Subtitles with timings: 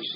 [0.00, 0.06] ど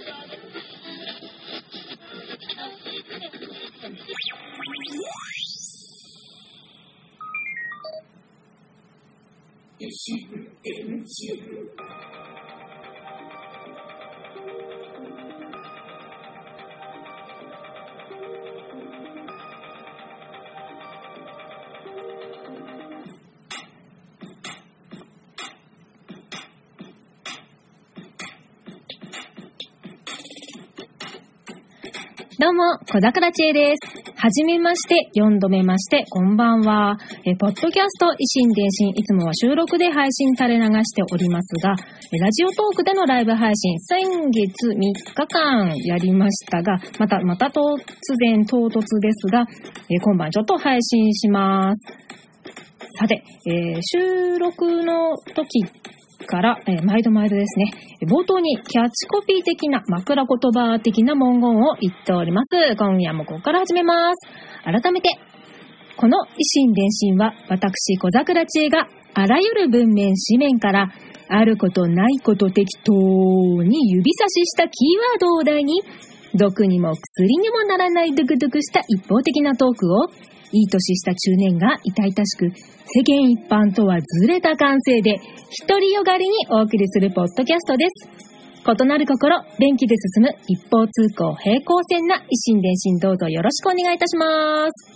[32.54, 34.14] うも、小桜知恵です。
[34.16, 36.96] はじめまして、4度目まして、こんばんは。
[37.26, 47.60] え、ポッドキャスト、維新伝心、いつもは収録で配信垂れ流しておりますが、ラジオトークでのライブ配信、先月3日間やりましたが、また、また突
[48.20, 49.46] 然唐突ですが、
[49.90, 51.82] え今晩ちょっと配信します。
[52.98, 55.64] さて、えー収録の時
[56.24, 62.76] から、えー毎度毎度ですね、冒頭にキャッチコピー的な枕言葉的な文言を言っております。
[62.76, 64.28] 今夜もここから始めます。
[64.64, 65.10] 改めて、
[65.96, 70.90] この維新伝心は私小桜知恵があらゆる文面紙面から
[71.28, 75.82] あることないこと適当に指差ししたキーワードを題に
[76.34, 80.08] 毒にも薬にもならないドクドクした一方的なトークを
[80.52, 82.50] いい年した中年が痛々しく
[82.86, 85.20] 世間一般とはずれた感性で
[85.66, 88.08] 独りよがりにお送りするポッドキャストです。
[88.66, 94.94] 異なる心、便器で進む一方通行平行線な維新伝心どうぞよろしくお願いいたします。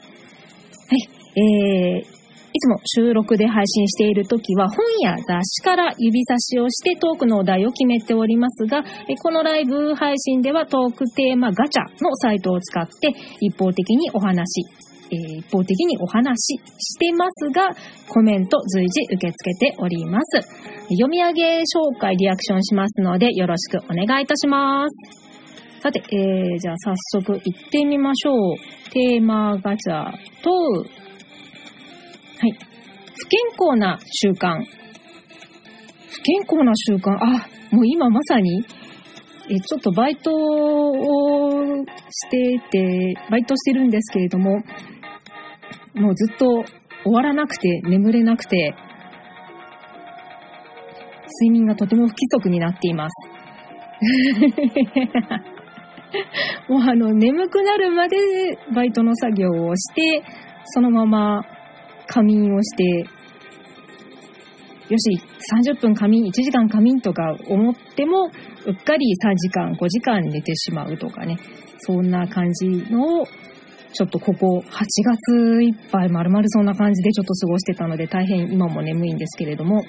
[0.89, 2.18] はい、えー、
[2.53, 8.83] いつも収録で配信している時は本や雑誌から指差しをしてトークのお題を決めておりますが、
[9.23, 14.65] このライブ配信ではトークテーマガチャのサイトを使って一方的にお話、
[15.11, 17.71] えー一方的にお話ししてますが、
[18.09, 20.43] コメント随時受け付けております。
[20.91, 25.81] 読み上げ紹介、リアクションしますので、よろしくお願いいたします。
[25.81, 28.57] さて、えー、じゃあ早速行ってみましょう。
[28.91, 30.11] テーマガチャ
[30.43, 30.85] と、
[32.41, 32.53] はい。
[32.53, 34.65] 不健康な習慣。
[36.09, 37.11] 不健康な習慣。
[37.11, 38.65] あ、もう今まさに、
[39.51, 44.63] え、ちょっとバイトをしてて、バイトしてるんですけれども、
[45.95, 46.65] もうずっと
[47.03, 48.75] 終わらなくて、眠れなくて、
[51.41, 53.29] 睡眠がとても不規則になっています。
[56.71, 58.17] もうあの、眠くなるまで
[58.75, 60.23] バイトの作業をして、
[60.67, 61.43] そのまま
[62.09, 63.07] 仮眠をして、
[64.89, 65.21] よし、
[65.71, 68.31] 30分仮眠、1時間仮眠とか思っても、
[68.67, 71.39] うっかり3時間、5時間寝てしまうとかね、
[71.81, 73.27] そんな感じのを、
[73.93, 79.83] ちょっとここ8月いっぱい丸々そんな感じでちょっと過ごしてたので大変今も眠いんですけれども、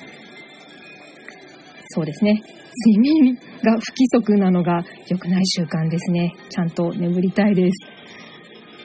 [1.90, 2.42] そうですね。
[2.86, 6.36] 睡眠が不規則なのが良くない習慣ですね。
[6.50, 7.76] ちゃんと眠りたいです。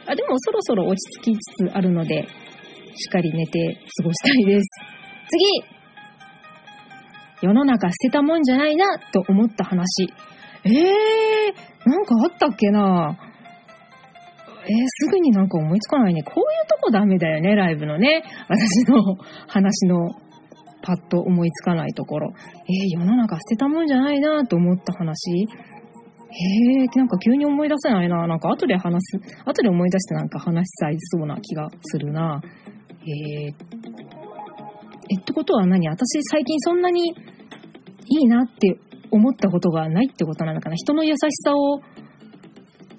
[0.06, 2.26] あ、でもそろそろ落ち着きつつあるので、
[2.96, 4.66] しっかり寝て過ごしたいです。
[5.28, 5.64] 次
[7.46, 10.12] 世の中捨てたもんじゃないなと思った話。
[10.64, 13.18] えー、なんかあったっけな
[14.66, 16.22] えー、すぐになんか思いつかないね。
[16.22, 18.24] こういうとこダメだよね、ライブのね。
[18.48, 19.02] 私の
[19.46, 20.10] 話の
[20.82, 22.32] パッと思いつかないところ。
[22.32, 25.46] えー、世の中捨てたもんじゃないなと思った話。
[26.34, 28.26] えー、なんか急に思い出せないな。
[28.26, 32.40] なんか後で話す、後で思い出してなんか話しさいそうな気がするな。
[33.06, 33.54] えー、
[35.10, 35.86] え、ってことは何？
[35.88, 37.14] 私最近そんなにい
[38.22, 38.78] いなって
[39.10, 40.76] 思ったことがないってことなのかな？
[40.76, 41.80] 人の優しさを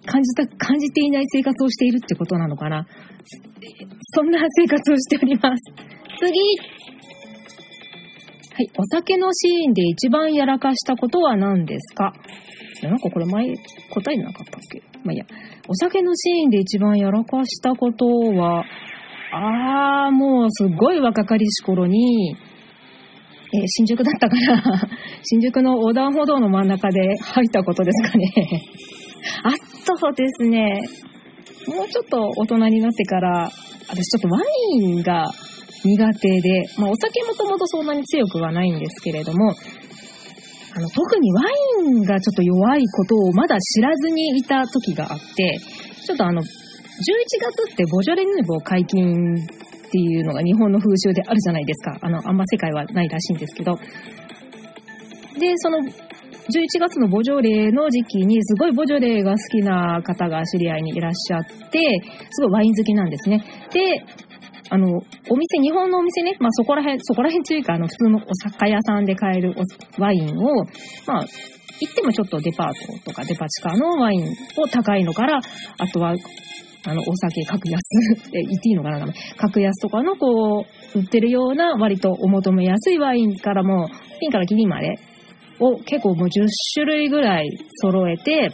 [0.05, 2.85] 感じた、感じていない生活をしているってことなのかな？
[4.13, 5.63] そんな生活をしております。
[6.19, 6.39] 次
[8.53, 8.69] はい。
[8.77, 12.13] お酒のシーンで一番やらかしたことは何ですか？
[12.83, 13.47] なんかこれ前
[13.89, 14.83] 答えなかったっけ？
[15.03, 15.25] まあいや。
[15.67, 18.63] お酒のシーンで一番やらかしたことは、
[19.31, 22.35] あー、もうすっごい若かりし頃に、
[23.53, 24.61] えー新宿だったから、
[25.23, 28.33] 新宿の横断歩道の真ん中で入ったことですかね。
[29.43, 30.81] あとですね、
[31.67, 33.51] もうちょっと大人になってから、
[33.89, 34.39] 私ちょっとワ
[34.73, 35.25] インが
[35.83, 39.53] 苦手で、まあお酒もともとそんなに強くはないんですけれども、
[40.75, 41.41] あの、特にワ
[41.85, 45.59] インがちょっと弱いことをまだ知らずにいた時があって、
[46.05, 46.41] ちょっとあの、
[47.39, 51.97] 月ってボジョレ・ヌーボー解禁っていうのが日本の風習であるじゃないですか。
[52.01, 53.75] あの、あんま世界はないらしいんですけど。
[55.39, 61.79] で、その、11月のボジョレーの時期に、すごいボジョレーが好きな方が知り合いにいらっしゃって、
[62.29, 63.43] すごいワイン好きなんですね。
[63.73, 64.05] で、
[64.69, 64.87] あの、
[65.29, 69.55] お店、日本のお店ね、まあそこら辺、そこら辺というか、あの、普通のお酒屋さんで買える
[69.97, 70.65] ワインを、
[71.07, 71.25] まあ、
[71.81, 74.23] 行ってもちょっとデパートとかデパ地下のワイン
[74.57, 75.39] を高いのから、
[75.77, 76.15] あとは、
[76.87, 77.81] あの、お酒格安、
[78.33, 79.07] え、言っていいのかな？
[79.37, 80.65] 格安とかのこ
[80.95, 83.89] う、売ってるような割とお求めやすいワインからも、
[84.19, 84.99] ピンからキリまで
[85.59, 87.49] を結構もう10種類ぐらい
[87.81, 88.51] 揃えて、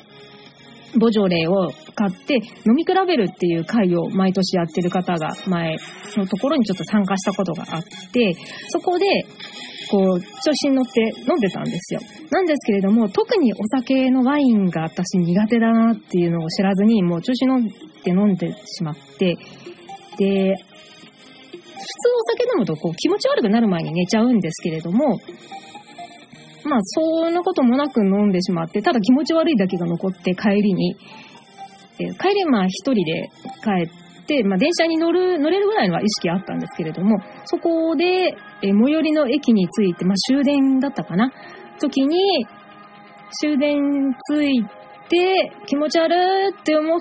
[0.97, 5.77] ボジョレーを買って飲み比べるっていう会を毎年やってる方が前
[6.17, 8.35] のところにちょっと参加したことがあって、
[8.67, 9.05] そこで、
[9.91, 11.99] こう、調子に乗って飲んでたんですよ。
[12.31, 17.61] なんですけれども、特にお酒のワインが私苦手だなっていうのを知らずに、もう調子に乗っ
[18.03, 19.35] て飲んでしまって、
[20.17, 25.19] で、普通お酒飲むとこう気持ち悪くなる前に寝ちゃうんですけれども、
[26.63, 30.95] まあ、そんなこともなく飲んでしまって、ただ気持ち悪いだけが残って帰りに、
[32.19, 33.29] 帰りまあ一人で
[33.63, 34.00] 帰って、
[34.43, 41.31] まあ電車に乗る、乗れるぐらいのは意識あったんですけれども、そこで、え最寄りの駅に着いて、まあ終電だったかな？
[41.79, 42.45] 時に、
[43.41, 44.63] 終電着い
[45.09, 46.99] て、気持ち悪いって思っ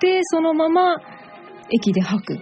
[0.00, 0.96] て、そのまま
[1.70, 2.34] 駅で吐く。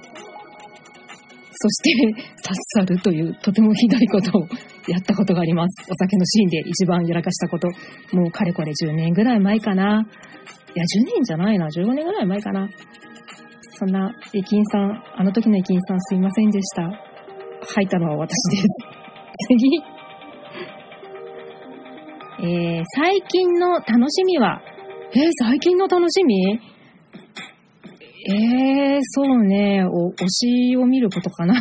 [1.63, 4.43] そして、 立ち去るという、とてもひどいことを
[4.89, 5.91] やったことがあります。
[5.91, 7.69] お酒のシーンで一番やらかしたこと。
[8.13, 10.07] もうかれこれ10年ぐらい前かな。
[10.75, 11.69] いや、10年じゃないな。
[11.69, 12.69] 15年ぐらい前かな。
[13.83, 16.85] そんな駅員さん、あの時の駅員さんすいませんでした。
[17.67, 18.69] 吐いたのは私です。
[19.49, 19.83] 次。
[22.45, 24.63] えー、最近の楽しみは、
[25.13, 26.61] えー、最近の楽しみ？
[28.29, 31.61] えー、そうね、お、推しを見ることかな。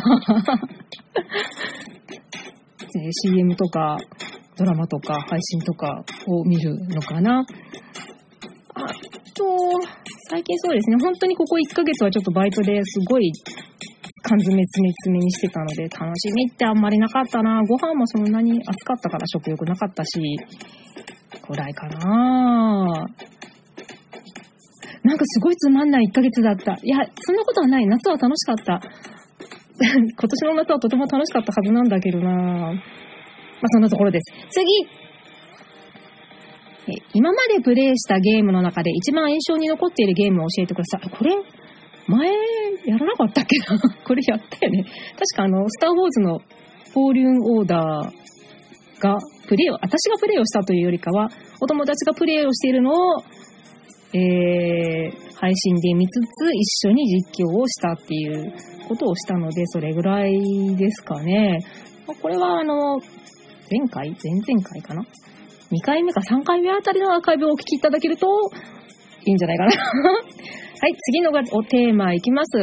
[3.24, 3.98] CM とか、
[4.56, 7.44] ドラマとか、配信とかを見るのかな。
[8.74, 8.84] あ
[9.34, 9.44] と、
[10.30, 13.32] 最近そうですね、本当にここ1ヶ月はちょっとバイトですごい
[14.22, 17.62] 缶詰詰め詰めにしてたので、楽しみってあんまりなかったな。
[17.64, 20.20] ご飯もそんなに暑かったから食欲なかったし、
[21.48, 23.06] ぐらいかな。
[25.02, 26.78] なんかすごいつまんない1ヶ月だった。
[26.82, 27.86] いや、そんなことはない。
[27.86, 28.80] 夏は楽しかった。
[29.82, 32.74] 今年の夏はとても楽しかったはずなんだけどなまあ
[33.72, 34.32] そんなところです。
[34.50, 34.64] 次
[37.14, 41.10] 今までプレイしたゲームの中で一番印象に残っているゲームを教えてください。
[41.10, 41.30] これ、
[42.08, 42.28] 前、
[42.86, 43.78] やらなかったっけな？
[44.04, 44.84] これやったよね。
[45.18, 51.30] 確かあの、スター・ウォーズのフォーリュン・オーダーが、プレイを、私がプレイをしたというよりかは、
[51.60, 53.22] お友達がプレイをしているのを、
[54.14, 58.52] えー、配信で見つつ一緒に実況をしたっていう
[58.88, 61.60] ことをしたので、それぐらいですかね。
[62.20, 62.98] これはあの、
[63.70, 64.10] 前回？
[64.22, 65.02] 前々回かな？
[65.72, 68.26] ?2 回目か3回目あたりのアーカイブをお聞きいただけると、
[69.24, 69.72] いいんじゃないかな
[70.82, 72.58] はい、次のがおテーマいきます。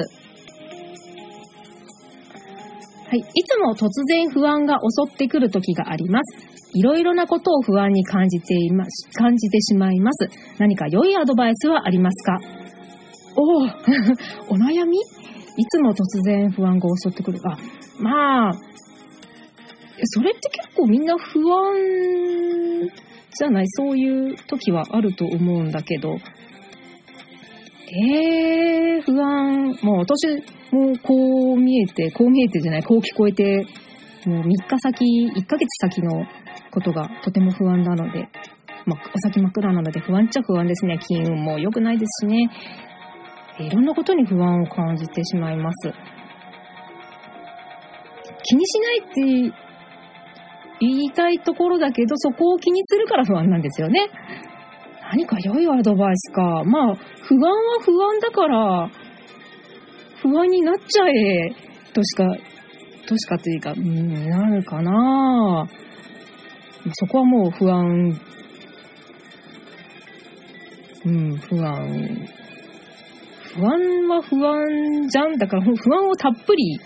[3.10, 6.38] はい、いつも突然不安が襲ってくる時があります。
[6.76, 10.30] いろいろなことを不安に感じています、感じてしまいます。
[10.60, 12.40] 何か良いアドバイスはありますか？
[13.36, 13.64] おお
[14.54, 15.00] お悩み？
[15.58, 17.40] いつも突然不安が襲ってくる。
[17.44, 17.58] あ、
[18.00, 18.54] まあ、
[20.06, 22.90] それって結構みんな不安
[23.38, 23.66] じゃない？
[23.68, 26.18] そういう時はあると思うんだけど。
[27.92, 29.78] えー、不安。
[29.82, 30.28] もう私、
[30.72, 33.66] もこう見えて、こう見えてじゃない、こう聞こえて、
[34.26, 36.26] もう3日先、1ヶ月先の
[36.72, 38.30] ことがとても不安なので、
[38.86, 41.00] まあ、お先真っ暗なので不安っちゃ不安ですね。
[41.00, 42.50] 金運も良くないですしね。
[43.60, 45.92] いろんなことに不安を感じてしまいます。
[48.44, 49.69] 気にしないって
[50.80, 54.10] 言いたいところだけど、そこを気にするから不安なんですよね。
[55.12, 56.64] 何か良いアドバイスか。
[56.66, 58.90] まあ、不安は不安だから、
[60.22, 61.50] 不安になっちゃえ、
[61.94, 62.26] としか、
[63.08, 65.68] としかというか、うん、なるかな
[66.94, 68.20] そこはもう不安、
[71.06, 72.28] うん、不安。
[73.56, 75.38] 不安は不安じゃん。
[75.38, 76.80] だから不安をたっぷり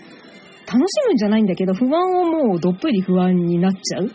[0.74, 4.06] 楽しむんじゃないんだけど、不安をもうどっぷり不安になっちゃう。
[4.06, 4.10] い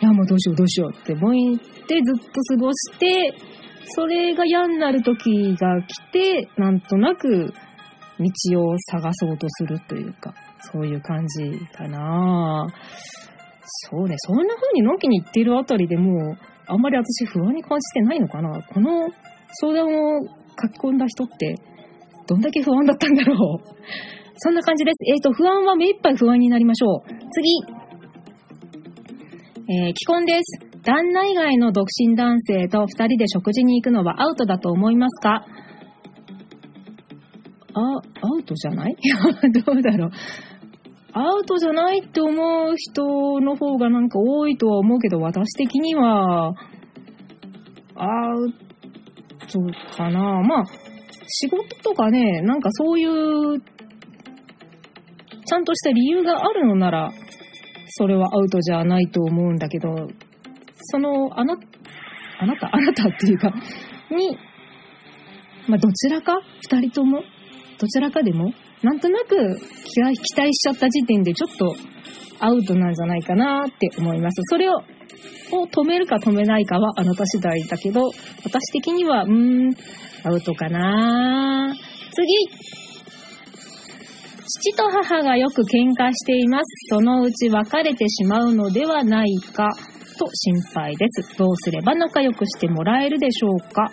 [0.00, 3.34] や、もうどうしようどうしようって思ってずっと過ごして、
[3.88, 7.52] それが嫌になる時が来て、なんとなく
[8.18, 10.32] 道を探そうとするというか、
[10.72, 12.66] そういう感じかな。
[13.90, 18.62] そうね、そんな風にのんきに言ってるあたりでもう、あんまり私不安に感じてないのかな。
[18.62, 19.10] この
[19.60, 20.24] 相談を
[20.60, 21.56] 書き込んだ人って、
[22.26, 24.13] どんだけ不安だったんだろう。
[24.36, 24.96] そんな感じです。
[25.06, 27.08] えっ、ー、と、不安は目いっぱい不安になりましょう。
[27.32, 27.50] 次。
[29.66, 30.58] えー、既婚です。
[30.82, 35.46] 旦那以外の独身男性と二人で食事に行くのはアウトだと思いますか？
[37.72, 38.96] あ、アウトじゃない？
[39.00, 40.10] い やどうだろう。
[41.12, 46.48] アウトじゃないって思う人の方がなんか多いとは思うけど、私的には、
[47.94, 48.52] アウ
[49.48, 49.60] ト
[49.96, 50.42] かな。
[50.42, 50.64] まあ、
[51.28, 57.12] 仕事とかね、なんかそういう、ゃんとした理由があるのなら、
[57.88, 59.88] それはアウトじゃないと思うんだけど、
[60.80, 61.56] その、あな、
[62.40, 63.52] あなた、あなたっていうか、
[64.10, 64.36] に、
[65.68, 66.40] まあ、どちらか？
[66.60, 67.22] 二人とも？
[67.78, 68.52] どちらかでも？
[68.82, 70.00] なんとなく期
[70.36, 71.74] 待しちゃった時点でちょっと
[72.38, 74.42] アウトなんじゃないかなって思います。
[74.50, 74.82] それを
[75.52, 78.10] を止めるか止めないかはあなた次第だけど、
[78.44, 79.74] 私的には、うーん、
[80.24, 81.74] アウトかな。
[82.12, 82.83] 次。
[84.56, 86.64] 父と母がよく喧嘩しています。
[86.88, 89.68] そのうち別れてしまうのではないか
[90.16, 91.36] と心配です。
[91.36, 93.90] どうすれば仲良くしてもらえるでしょうか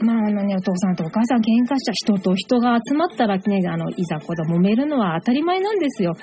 [0.00, 6.14] まあ、あのね、お父さんとお母さん喧嘩した人と人が集まったらね、あの、いざこざ揉めるのは当たり前なんですよ。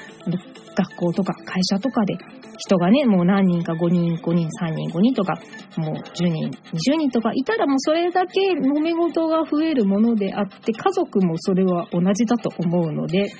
[0.78, 2.16] 学校とか会社とかで
[2.58, 5.40] 人がね、もう何人か5人、5人、3人、5人とか、
[5.78, 13.32] もう10人、20人とかいたらもうそれだけ揉め事が増えるものであって、家族もそれは同じだと思うので、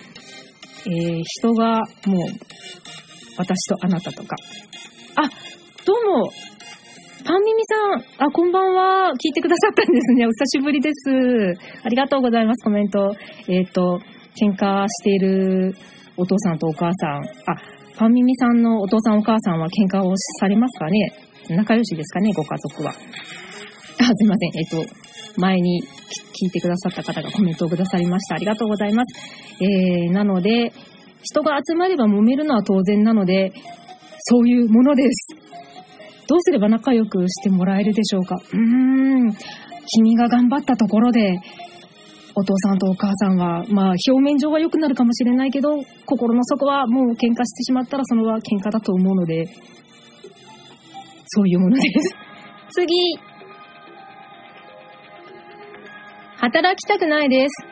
[0.88, 2.22] えー、人がもう、
[3.38, 4.36] 私とあなたとか、
[5.16, 5.30] あ、
[5.86, 6.32] どうも、
[7.26, 9.12] パンミミさん、あ、こんばんは。
[9.14, 10.28] 聞いてくださったんですね。
[10.28, 11.58] お久しぶりです。
[11.84, 13.16] ありがとうございます、コメント。
[13.48, 14.00] えっ、ー、と、
[14.40, 15.76] 喧嘩している
[16.18, 17.24] お父さんとお母さん。
[17.48, 21.14] あ、パンミミさんのお父さんお母さんは喧嘩をされますかね？
[21.50, 22.34] 仲良しですかね？
[22.34, 22.92] ご家族は。
[24.00, 24.52] あ、すいません。
[24.60, 24.96] えっ、と、
[25.38, 28.36] 前に聞いてくださった方がコメントをくださりました。
[28.36, 29.64] ありがとうございます。
[29.64, 30.72] えー、なので、
[31.24, 33.54] 人が集まれば揉めるのは当然なので、
[34.20, 35.28] そういうものです。
[36.28, 38.36] どうすれば仲良くしてもらえるでしょうか？
[38.36, 39.36] うーん、
[39.88, 41.40] 君が頑張ったところで、
[42.38, 45.70] お父さんとお母さんは、まあ、表面上は良くなるかもしれないけど、
[46.06, 49.46] 心の底はもう喧嘩してしまったらそのは喧嘩だと思うので、
[51.28, 52.16] そういうものです。
[52.76, 52.94] 次。
[56.38, 57.66] 働きたくないです。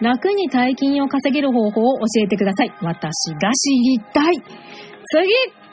[0.00, 2.72] 楽に大金を稼げる方法を教えてください。
[2.82, 4.34] 私が知りたい。
[4.36, 5.64] 次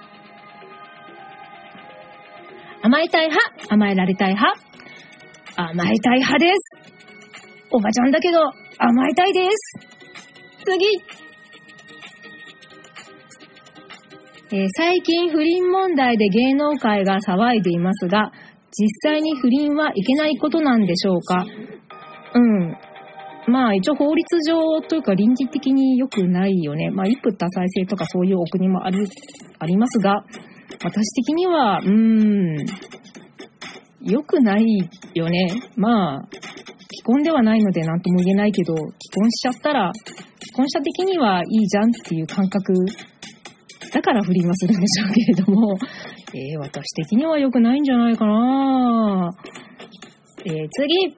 [2.83, 4.59] 甘えたい派、甘えられたい派、
[5.55, 6.80] 甘えたい派です。
[7.71, 8.39] おばちゃんだけど、
[8.77, 9.57] 甘えたいです。
[10.65, 10.85] 次。
[14.53, 18.31] えー、最近不倫問題で芸能界が騒いでいますが、
[18.71, 21.45] 実際に不倫はいけないことなんでしょうか？
[22.35, 22.77] うん。
[23.47, 26.89] まあ一応法律上というか倫理的に良くないよね。
[26.91, 29.07] まあ一夫多妻制とかそういうお国もある、
[29.59, 30.25] ありますが、
[30.83, 32.65] 私的には、うーん、
[34.01, 34.65] 良くない
[35.13, 35.53] よね。
[35.77, 36.27] まあ、
[37.01, 39.91] 既婚ではないので何とも言えないけど、既婚しちゃったら、
[40.39, 42.74] 既婚者的にはいいじゃんっていう感覚
[43.91, 45.77] だから不倫はするんでしょうけれども、
[46.36, 49.31] えー、私的には良くないんじゃないかな
[50.46, 51.17] えー、次。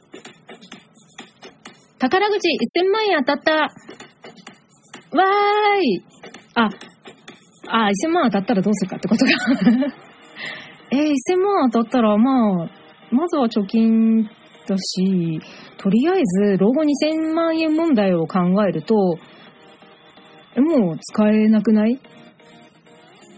[2.00, 2.50] 宝くじ
[2.82, 3.54] 1000万円当たった。
[3.56, 6.04] わーい。
[6.56, 6.70] あ、
[7.68, 9.32] あ、1000万当たったらどうするかってことか
[10.92, 12.70] えー、1000万当たったら、まあ、
[13.12, 14.30] まずは貯金
[14.68, 15.42] だし、
[15.84, 22.00] とりあえず、老後2000万円問題を考えると、もう使えなくない？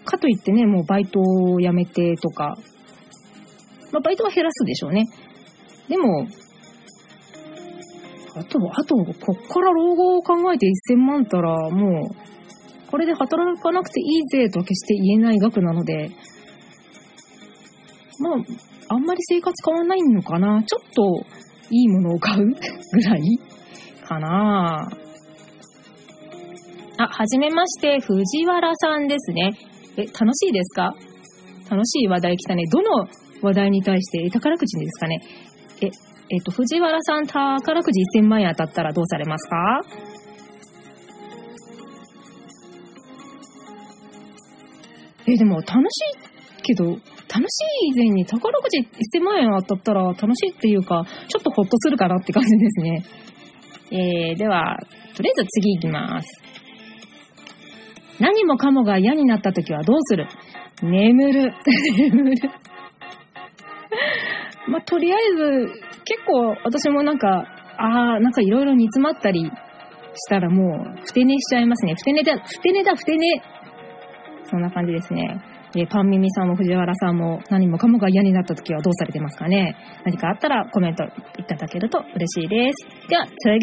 [0.06, 2.60] かといってね、もうバイトを辞めてとか、
[3.92, 5.06] まあ、バイトは減らすでしょうね。
[5.90, 6.28] でも、
[8.36, 16.12] あと、あと、こっから老後を考えて1000万たら、もう、これで働かなくていいぜと決して言えない額なので、
[18.20, 20.62] まあ、あんまり生活変わんないのかな。
[20.64, 21.26] ちょっと
[21.72, 22.46] いいものを買う？
[22.48, 22.54] ぐ
[23.02, 23.22] らい？
[24.06, 24.88] かな。
[26.98, 29.52] あ、はじめまして、藤原さんですね。
[29.98, 30.94] え、楽しいですか？
[31.70, 32.64] 楽しい話題来たね。
[32.72, 33.08] どの
[33.42, 35.20] 話題に対して宝くじですかね？
[35.82, 35.88] え、
[36.30, 39.82] えっと、藤原さん宝くじ1000万円当たったらどうされますか？
[45.28, 46.25] え、でも楽しい
[46.66, 47.00] けど、楽し
[47.86, 53.04] い以前に宝くじ1000万円当たったら楽しいっていうか、ちょっとホッとするかなって感じですね。
[53.92, 54.78] えー、では、
[55.16, 56.42] とりあえず次行きます。
[58.20, 60.28] 何もかもが嫌になった時はどうする？
[60.82, 61.54] 眠る。
[61.98, 62.50] 眠る。
[64.68, 65.68] まあ、とりあえず、
[66.06, 67.46] 結構私もなんか、
[67.78, 69.50] ああ、なんかいろいろ煮詰まったりし
[70.30, 71.94] たらもう、ふて寝しちゃいますね。
[71.96, 73.28] ふて寝だ、ふて寝だ、ふて寝。
[74.46, 75.38] そんな感じですね。
[75.78, 79.76] えパンミミさんも藤原さんも何もかもが嫌になった時はどうされてますかね？
[80.06, 81.04] 何かあったらコメント
[81.38, 83.10] いただけると嬉しいです。
[83.10, 83.60] では、次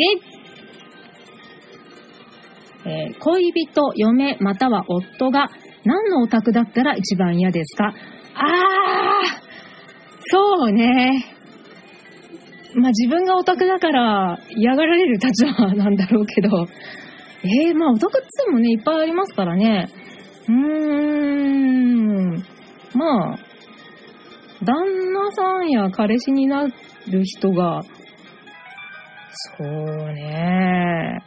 [2.85, 5.49] えー恋人、嫁、または夫が
[5.85, 7.87] 何のオタクだったら一番嫌ですか？
[7.87, 7.95] あー、
[10.31, 11.25] そうね。
[12.75, 16.67] まあ自分がオタクだから嫌がられる立場なんだろうけど、
[17.45, 19.89] えー、まあオタクって言ってもね、いっぱいありますからね。
[20.49, 22.45] うーん、
[22.95, 23.39] まあ、
[24.65, 26.73] 旦那さんや彼氏になる
[27.25, 27.83] 人が、
[29.59, 29.67] そう
[30.13, 31.23] ね。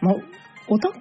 [0.00, 0.14] まあ、
[0.68, 0.98] オタク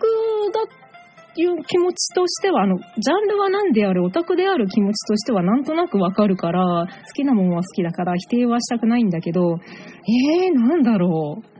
[0.53, 11.50] だっていう気持ちとしては、あの、ジャンルは何である、オタクである気持ちとしてはなんとなくわかるから、好きなものは好きだから否定はしたくないんだけど、えー、なんだろう？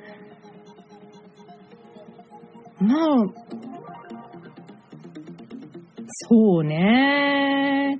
[2.82, 3.18] まあ、
[6.08, 8.00] そうね。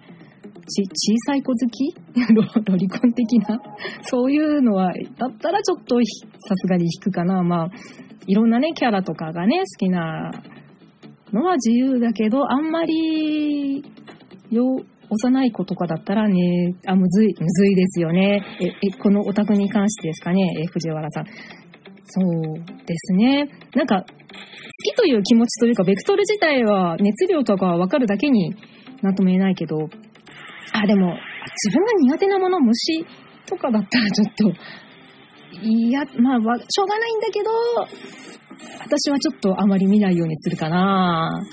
[0.72, 1.94] ち、小さい子好き？
[2.66, 3.60] ロリコン的な？
[4.04, 7.44] そういうのは、だったらちょっとさすがに引くかな。
[7.44, 7.70] まあ、
[8.28, 10.32] いろんなね、キャラとかがね、好きな
[11.34, 13.84] のは自由だけど、あんまり、
[14.50, 14.66] よ、
[15.10, 18.42] 幼い子とかだったらね、あ、むずい、むずいですよね。
[18.62, 21.26] え、え、このオタクに関してですかね、え、藤原さん。
[22.06, 23.50] そうですね。
[23.76, 24.06] なんか、
[24.82, 28.56] 好きという気持ちというか、ベクトル自体は熱量とかはわかるだけに
[29.02, 29.78] なんとも言えないけど、
[30.74, 31.18] あ、でも、
[31.66, 33.06] 自分が苦手なもの、虫
[33.46, 37.52] とかだったらちょっと、いや、まあ、しょうがないんだけど、
[38.80, 41.44] 私はちょっとあまり見ないようにするかな。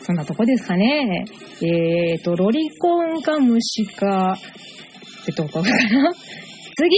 [0.00, 1.24] そんなとこですかね。
[1.62, 4.36] えーと、ロリコンか虫か、
[5.22, 6.12] ってとこかな。
[6.76, 6.96] 次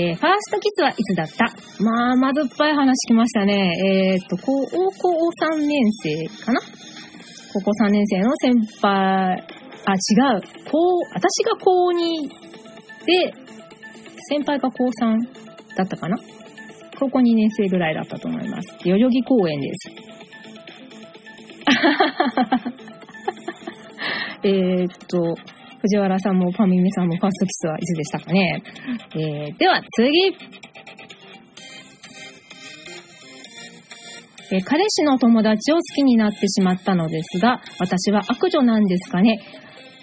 [0.00, 1.46] えーファーストキスはいつだった？
[1.82, 3.72] まあ、まずっぱい話きましたね。
[3.84, 4.78] えーと、高校
[5.52, 6.60] 3年生かな？
[7.52, 9.42] 高校3年生の先輩、
[9.86, 9.96] あ、違
[10.36, 10.40] う。
[10.70, 10.78] 高、
[11.14, 12.34] 私が高2で、
[14.28, 15.18] 先輩が高3
[15.76, 16.16] だったかな？
[17.00, 18.68] 高校2年生ぐらいだったと思います。
[18.84, 19.90] 代々木公園です。
[24.44, 25.34] えーっと、
[25.80, 28.62] 藤原さんもファミミさんもファーストキスはいつでしたかね。
[29.14, 30.36] えー、では次。
[34.50, 39.40] え彼氏の友達を好きになってしまったのですが、私は悪女なんですかね。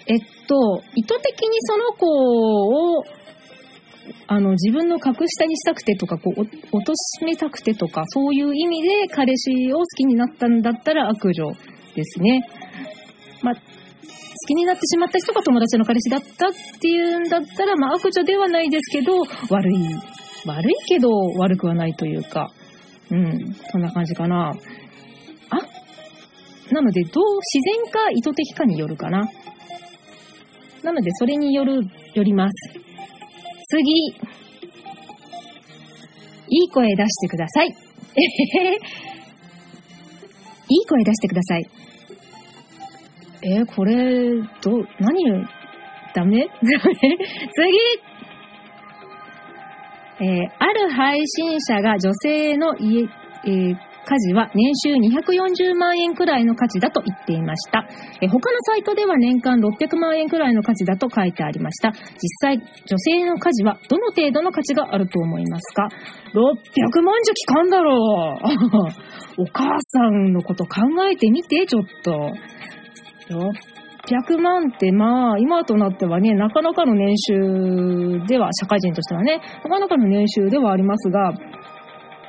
[0.06, 3.04] えっと、意図的にその子を、
[4.28, 11.50] あの、自分の格下にしたくてとか、こう、お貶としめたくてとか、そういう意味で彼氏を好きになったんだったら悪女
[11.96, 12.48] ですね。
[13.42, 13.54] まあ、
[14.46, 19.18] 好きになってしまった人が友達の彼氏だったっていうんだったら、まあ、悪女ではないですけど、
[19.50, 19.92] 悪い、
[20.46, 22.52] 悪いけど悪くはないというか、
[23.10, 24.52] うん、そんな感じかな。
[25.50, 25.56] あ、
[26.72, 29.28] なので、どう自然か意図的かによるかな。
[30.84, 31.82] なので、それによる、
[32.14, 32.72] よります。
[33.68, 34.06] 次。
[36.48, 37.74] いい声出してください。
[38.14, 38.78] えへへ。
[40.68, 41.85] いい声出してください。
[43.42, 45.46] えーこれ、どう、何
[46.14, 46.48] ダメ？
[46.62, 46.66] 次
[50.18, 53.02] えーある配信者が女性の家、
[53.44, 53.76] えー
[54.08, 57.88] 家事は年収240万円くらいの価値だと言っていました。
[58.22, 61.90] え他のサイトでは年間600万円くらいの価値だと書いてありました。
[61.90, 65.88] 実際、女性の家事はどの程度の価値があると思いますか
[66.32, 68.38] ?600 万じゃ効かんだろ
[69.38, 72.32] う お母さんのこと考えてみて、ちょっと。
[73.28, 81.32] 600万ってまあ、今となってはね、なかなかの年収では、社会人としてはね、なかなかの年収ではありますが、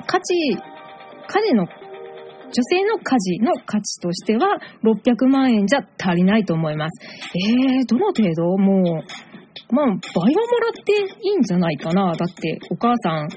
[0.08, 7.06] 価値、家事の、女性の家事の価値としては、600万円じゃ足りないと思います。
[7.36, 8.58] えー、どの程度？
[8.58, 12.16] もう、まあ、倍はもらっていいんじゃないかな。
[12.16, 13.30] だって、お母さん、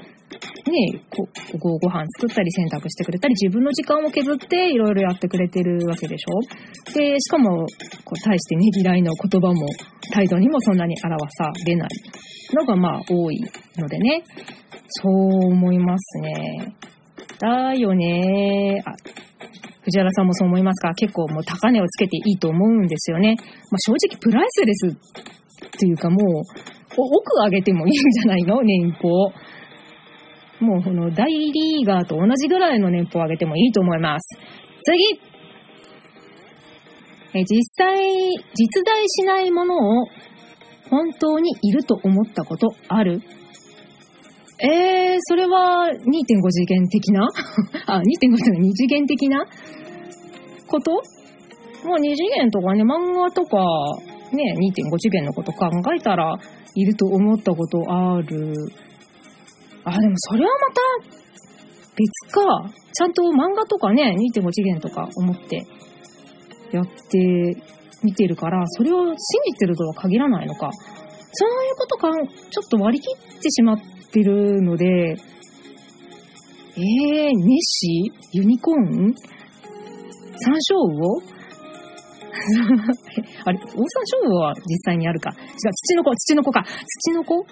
[0.71, 1.27] ねこ
[1.59, 6.93] ごご飯作ったり洗濯してくれたり、自分の時間を削っていろいろやってくれてるわけでしょ？
[6.93, 7.65] で、しかも、
[8.05, 9.67] こう、対してねぎらいの言葉も、
[10.13, 11.89] 態度にもそんなに表されない
[12.53, 13.41] のが、まあ、多い
[13.77, 14.23] のでね。
[14.87, 15.11] そう
[15.51, 16.75] 思いますね。
[17.39, 18.81] だよね。
[18.85, 18.91] あ、
[19.83, 20.93] 藤原さんもそう思いますか？
[20.93, 23.35] 結構もう高値をつけていいと思うんですよね。
[23.71, 24.91] まあ、正直プライスレスっ
[25.79, 26.43] ていうかもう、
[26.97, 28.61] 奥上げてもいいんじゃないの？
[28.61, 29.31] 年俸。
[30.61, 34.37] もうこの大リーガーと同じぐらいの年俸を上げてもいいと思います。
[34.83, 35.19] 次
[37.33, 37.97] え実際、
[38.53, 40.05] 実在しないものを
[40.89, 43.21] 本当にいると思ったことある？
[44.63, 47.27] えー、それは2.5次元的な？
[47.87, 49.45] あ、2.5というか2次元的な
[50.67, 50.91] こと？
[51.87, 53.57] もう2次元とかね、漫画とか、
[54.33, 56.37] ね、2.5次元のこと考えたら、
[56.75, 58.53] いると思ったことある。
[59.83, 61.21] あ、でもそれはまた
[61.95, 62.41] 別か。
[62.93, 65.65] ちゃんと漫画とかね、2.5次元とか思って
[66.71, 67.55] やって
[68.03, 69.15] みてるから、それを信
[69.53, 70.69] じてるとは限らないのか。
[71.33, 73.79] そういうことか、ちょっと割り切ってしまっ
[74.11, 79.13] てるので、えー、ネッシーユニコーン？
[80.39, 81.21] 山椒魚？
[83.45, 85.31] あれ、オオサンショウウオは実際にあるか。
[85.31, 85.37] 違う、
[85.73, 86.65] 土の子、土の子か。
[87.03, 87.45] 土の子？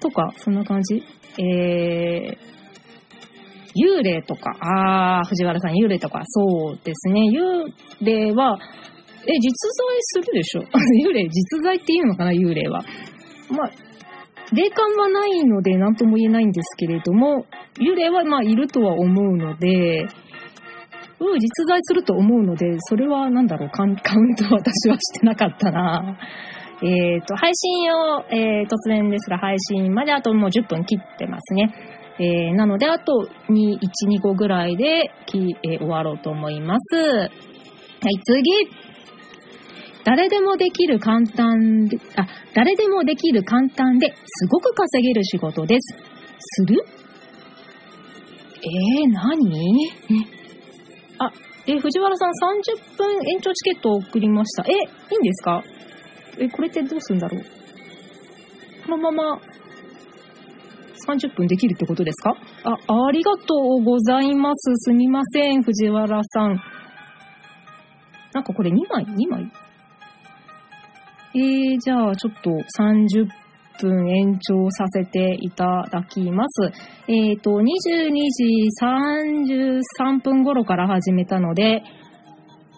[0.00, 1.02] とか、そんな感じ？
[1.38, 2.36] えー、
[3.76, 7.22] 幽霊とか、あー、藤原さん、幽霊とか、そうですね。
[7.30, 7.66] 幽
[8.04, 8.58] 霊は、
[9.26, 10.62] え、実在するでしょ？
[11.08, 12.82] 幽霊、実在っていうのかな、幽霊は。
[13.50, 13.70] まあ、
[14.54, 17.44] 霊感はないので何とも言えないんですけれども、
[17.80, 20.06] 幽霊はまあいるとは思うので、
[21.20, 26.16] うん、実在すると思うので、それはなんだろう、カウント私はしてなかったな。
[26.82, 31.72] えっ、ー、と、配信を、えー、突然ですが、配信まであともう10分切ってますね。
[32.20, 36.96] えー、なので、あと2、1、2個ぐらいでき、えー、終わろうと思います。
[36.96, 37.30] はい、
[38.24, 38.42] 次
[40.04, 45.96] 誰でもできる簡単で、あ、誰でもできる簡単ですごく稼げる仕事です。
[46.40, 46.82] する？
[48.56, 49.90] えー、何？
[51.18, 51.32] あ、
[51.66, 54.64] え、藤原さん30分延長チケットを送りました。
[54.68, 55.62] え、いいんですか？
[56.40, 57.42] え、これってどうするんだろう？
[58.86, 59.40] このまま
[61.06, 62.36] 30分できるってことですか？
[62.64, 64.72] あ、ありがとうございます。
[64.76, 66.60] すみません、藤原さん。
[68.32, 69.50] なんかこれ2枚 ?2 枚？
[71.34, 73.28] えー、じゃあちょっと30
[73.80, 76.72] 分延長させていただきます。
[77.06, 77.62] えっ、ー、と、22
[78.32, 78.66] 時
[80.00, 81.82] 33分頃から始めたので、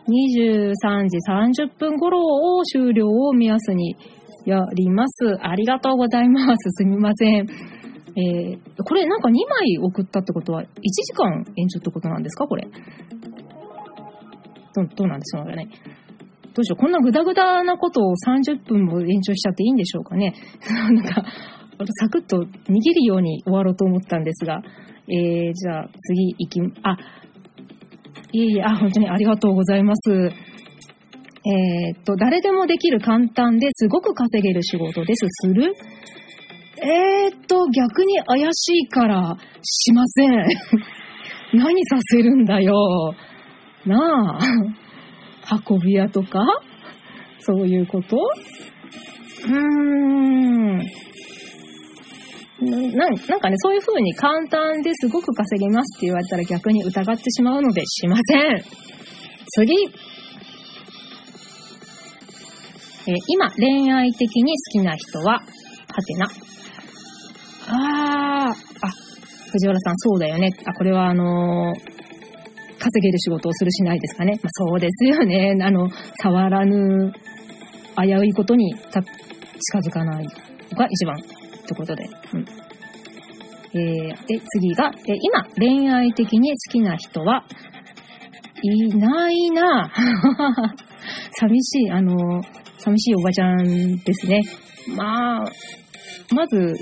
[0.09, 2.21] 23時30分頃
[2.59, 3.97] を終了を目安に
[4.47, 5.37] やります。
[5.41, 6.71] ありがとうございます。
[6.73, 7.47] すみません。
[8.17, 12.47] えー、これなんか2枚送ったってことは1時間延長ってことなんですか？
[12.47, 12.67] これ。
[14.75, 15.69] どどうなんでしょうかね。
[16.55, 20.35] どうしよう、こんなグダグダなことを30分も延長しちゃっていいんでしょうかね。
[20.69, 21.25] なんか、
[22.01, 24.63] サクッと逃げるように終わろうと思ったんですが、
[25.09, 26.97] えー、じゃあ次行き、あ、
[28.33, 30.11] いえいえ、あ、本当にありがとうございます。
[30.13, 35.27] えー、っと、誰でもできる簡単ですごく稼げる仕事です。
[35.47, 35.75] する？
[36.83, 40.31] えー、っと、逆に怪しいからしません。
[41.55, 43.15] 何させるんだよ。
[43.87, 44.45] なあ。
[45.69, 46.45] 運び屋とか？
[47.41, 48.17] そういうこと？
[49.47, 49.55] うー
[50.77, 50.87] ん。
[52.61, 58.63] ななんかね、そういう風に簡単ですごく稼げますって言われたら逆に疑ってしまうのでしません。
[59.49, 59.75] 次。
[63.07, 65.43] えー、今、恋愛的に好きな人は、は
[66.07, 66.27] てな。
[67.67, 68.55] あー、あ、
[69.51, 70.51] 藤原さん、そうだよね。
[70.67, 74.39] あ、これはあのー、稼げる仕事をするしないですかね。
[74.43, 75.57] まあ、そうですよね。
[75.65, 75.89] あの、
[76.23, 77.13] 触らぬ、
[77.97, 79.01] 危ういことに近
[79.79, 80.27] づかない
[80.77, 81.17] が一番
[81.71, 82.05] ってことで。
[82.35, 82.47] うん。
[83.73, 87.45] えー、で、次が、え今、恋愛的に好きな人は
[88.63, 89.93] いないな
[91.39, 92.43] 寂しい、あの、
[92.79, 94.41] 寂しいおばちゃんですね。
[94.97, 95.53] まあ、
[96.35, 96.75] まず、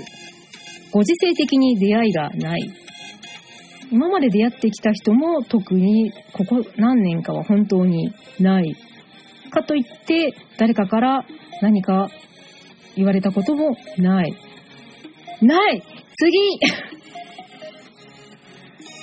[0.91, 2.73] ご時世的に出会いがない
[3.91, 8.75] 今まで出会ってきた人も特にここ何年かは本当にない。
[9.51, 11.25] かといって誰かから
[11.61, 12.09] 何か
[12.95, 14.48] 言われたこともない。
[15.41, 15.83] ない
[16.17, 16.37] 次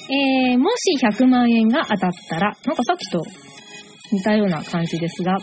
[0.08, 3.22] えー、もし100万円が当たったら、なんかさっきと
[4.12, 5.36] 似たような感じですが、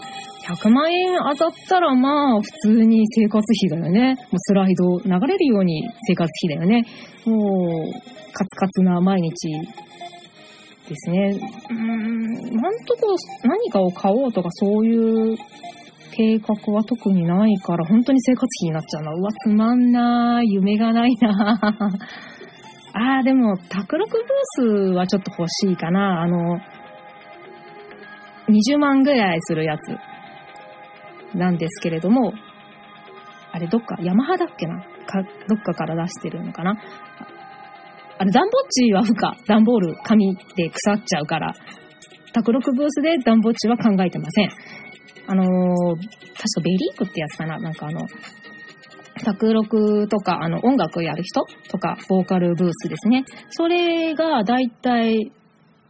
[0.43, 4.15] 100万円当たったらまあ普通に生活費だよね。
[4.15, 6.85] もうスライド流れるように生活費だよね。
[7.25, 7.93] もう
[8.33, 11.39] カツカツな毎日ですね。
[11.69, 15.37] うーん、なんとこ何かを買おうとかそういう
[16.15, 19.11] 計画は特にないから本当に生活費になっちゃうな。
[19.13, 20.43] うわ、つまんなー。
[20.45, 21.59] 夢がないな
[22.93, 26.21] あー、でも、卓録ブースはちょっと欲しいかな。
[26.21, 26.59] あの、
[28.49, 29.97] 20万ぐらいするやつ。
[31.35, 32.33] なんですけれども、
[33.51, 34.81] あれどっか、ヤマハだっけな？
[35.07, 36.77] か、どっかから出してるのかな？
[38.19, 39.35] あれ、ダンボッチは不可。
[39.47, 41.53] ダンボール、紙で腐っちゃうから。
[42.33, 44.49] 卓録ブースでダンボッチは考えてません。
[45.27, 47.57] あのー、確かベリークってやつかな？
[47.59, 48.07] なんかあの、
[49.23, 53.23] 卓録とか、あの、音楽やる人とか、ボーカルブースですね。
[53.51, 55.31] それが、だいたい、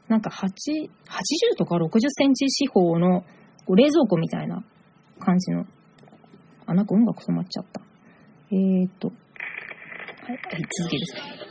[0.08, 3.24] なんか8、80とか60センチ四方の
[3.70, 4.64] 冷蔵庫みたいな
[5.20, 5.66] 感じの。
[6.66, 7.82] あ、なんか音楽止まっちゃった。
[8.52, 9.08] えーと。
[9.08, 9.18] はい、
[10.32, 10.40] はい、
[10.80, 11.43] 続けです。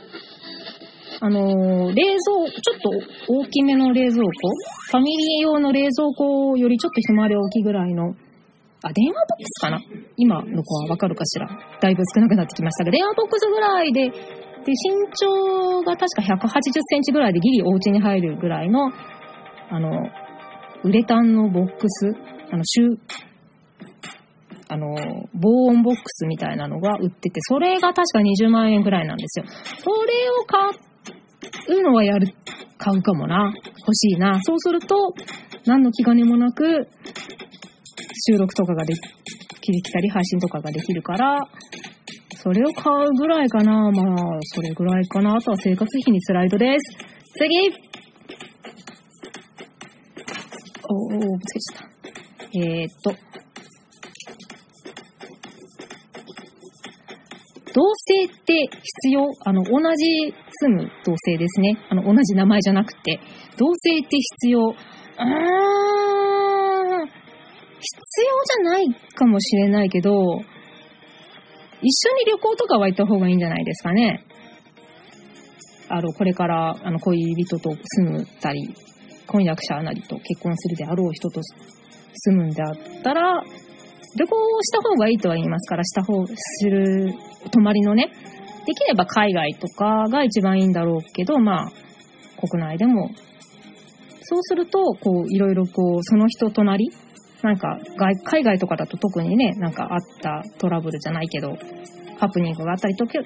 [1.23, 2.89] あのー冷蔵、ちょっと
[3.29, 4.29] 大きめの冷蔵庫。
[4.91, 8.13] ファミリー用の冷蔵庫よりちょっと一回り大きいぐらいの、
[8.83, 9.79] あ、電話ボックスかな？
[10.17, 11.47] 今の子はわかるかしら。
[11.79, 14.15] だいぶ少なくなってきましたが、電話ボックスぐらいで、で、
[14.67, 14.75] 身
[15.15, 16.59] 長が確か180
[16.89, 18.91] センチぐらいでギリお家に入るぐらいの、
[19.69, 19.89] あの、
[20.83, 22.11] ウレタンのボックス、
[22.51, 22.97] あの、シュ
[24.67, 24.93] あの、
[25.33, 29.45] 防音ボックスみたいなのが売ってて、それが確か20万円ぐらいなんですよ。
[29.47, 30.92] それを買
[31.69, 32.33] うのはやる、
[32.77, 33.53] 買うかもな。
[33.79, 34.39] 欲しいな。
[34.43, 35.13] そうすると、
[35.65, 36.87] 何の気兼ねもなく、
[38.27, 39.01] 収録とかができ
[39.91, 41.47] たり、配信とかができるから、
[42.35, 43.71] それを買うぐらいかな。
[43.71, 45.35] まあ、それぐらいかな。
[45.35, 46.97] あとは生活費にスライドです。
[47.37, 47.71] 次
[50.89, 51.87] おー、ぶつけちゃった。
[52.59, 53.15] えー、っと。
[57.73, 59.25] 同性って必要？
[59.45, 61.77] あの、同じ住む同性ですね。
[61.89, 63.19] あの、同じ名前じゃなくて。
[63.57, 64.61] 同性って必要。
[64.61, 64.73] うーん。
[67.05, 70.13] 必要じゃないかもしれないけど、
[71.81, 74.25] 一緒に旅行とかは行った方がいいんじゃないですかね。
[75.89, 78.73] あの、これから、あの、恋人と住むたり、
[79.27, 81.41] 婚約者なりと結婚するであろう人と
[82.13, 83.43] 住むんであったら、
[84.15, 87.13] 旅行をした方がいいとは言いますから、した方、する、
[87.51, 88.11] 泊まりのね、
[88.65, 91.71] できれば海外とかが一番いいんだろうけど、まあ、
[92.47, 93.09] 国内でも、
[94.21, 96.91] そうすると、こう、いろいろこう、その人となり、
[97.41, 101.57] なんか外、海外とかだと特にね、なんかあったトラブルじゃないけど、
[102.17, 103.19] ハプニングがあったり時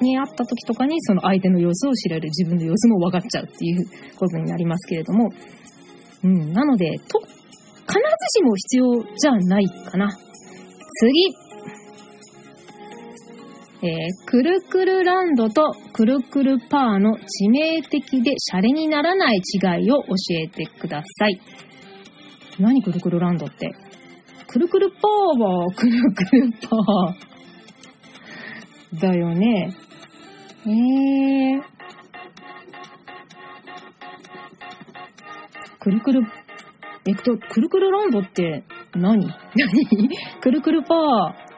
[0.00, 3.84] にあった時とかに、その相手の様子を知れる、自分の様子も分かっちゃうっていう
[4.16, 5.30] ことになりますけれども、
[6.22, 8.00] うん、なので、と、必ず
[8.38, 10.16] しも必要じゃないかな。
[11.00, 11.43] 次。
[13.84, 21.38] えー、くるくるランドとくるくるパーの致命的でシャレにならない違いを教えてください。
[22.58, 23.74] 何くるくるランドって？
[24.46, 29.00] くるくるパーはくるくるパー。
[29.00, 29.74] だよね。
[30.66, 31.62] えー。
[35.80, 36.22] くるくる、
[37.06, 39.26] えっと、くるくるランドって何？
[39.28, 39.28] 何？
[40.40, 41.53] くるくるパー。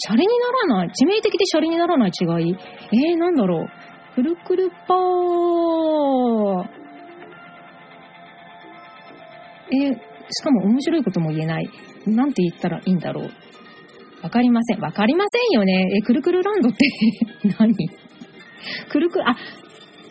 [0.00, 0.88] シャレにならない？
[0.88, 2.54] 致命的でシャレにならない違い？
[3.10, 3.68] えー、なんだろう？
[4.14, 4.98] くるくるパー。
[9.70, 9.94] えー、
[10.30, 11.68] しかも面白いことも言えない。
[12.06, 13.30] なんて言ったらいいんだろう？
[14.22, 14.80] わかりません。
[14.80, 15.86] わかりませんよね。
[15.98, 16.78] え、くるくるランドって
[17.58, 17.74] 何？
[18.88, 19.36] くるくる、あ、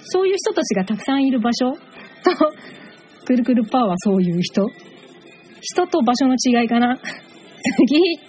[0.04, 1.73] そういう人たちがたくさんいる場所？
[1.73, 1.80] と、
[3.26, 4.67] くるくるパーはそういう人？
[5.62, 6.97] 人と場所の違いかな？
[7.88, 8.19] 次。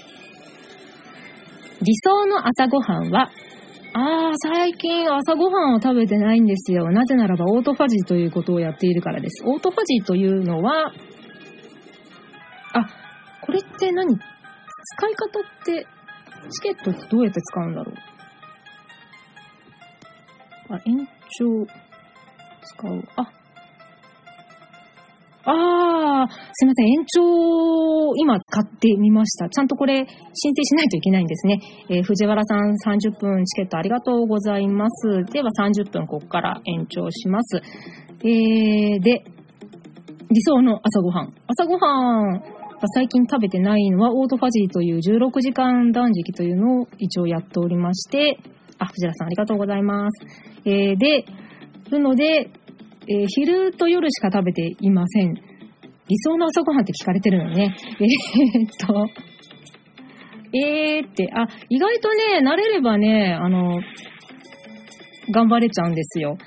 [1.80, 3.30] 理想の朝ごはんは、
[3.94, 6.90] あー、最近朝ごはんを食べてないんですよ。
[6.90, 9.42] なぜならばオートファジーということをやっているからです。
[9.46, 10.92] オートファジーというのは、
[12.74, 12.86] あ、
[13.42, 14.16] これって何？
[14.16, 15.86] 使い方って、
[16.50, 17.92] チケットってどうやって使うんだろ
[20.70, 20.74] う？
[20.74, 21.66] あ、延長、
[22.62, 23.04] 使う。
[23.16, 23.22] あ
[25.44, 26.86] あ、あー、すいません。
[26.86, 29.48] 延長、今使ってみました。
[29.48, 31.60] ちゃんとこれ、申請しないといけないんですね。
[31.90, 35.24] えー藤原さん30分チケットありがとうございます。
[35.32, 37.62] では30分ここから延長します。
[38.24, 39.24] えー、で、
[40.30, 41.32] 理想の朝ごはん。
[41.46, 48.38] 朝ごはんが最近食べてないのは、オートファジーという16時間断食というのを一応やっておりまして、
[48.78, 50.26] あ、藤原さんありがとうございます。
[50.64, 51.24] えー、で、
[51.90, 52.50] るので、
[53.10, 55.34] えー昼と夜しか食べていません。
[56.08, 57.76] 理想の朝ごはんって聞かれてるのね。
[58.00, 59.06] えーっと、
[60.52, 63.80] えーって、あ、意外とね、慣れればね、あの、
[65.30, 66.38] 頑張れちゃうんですよ。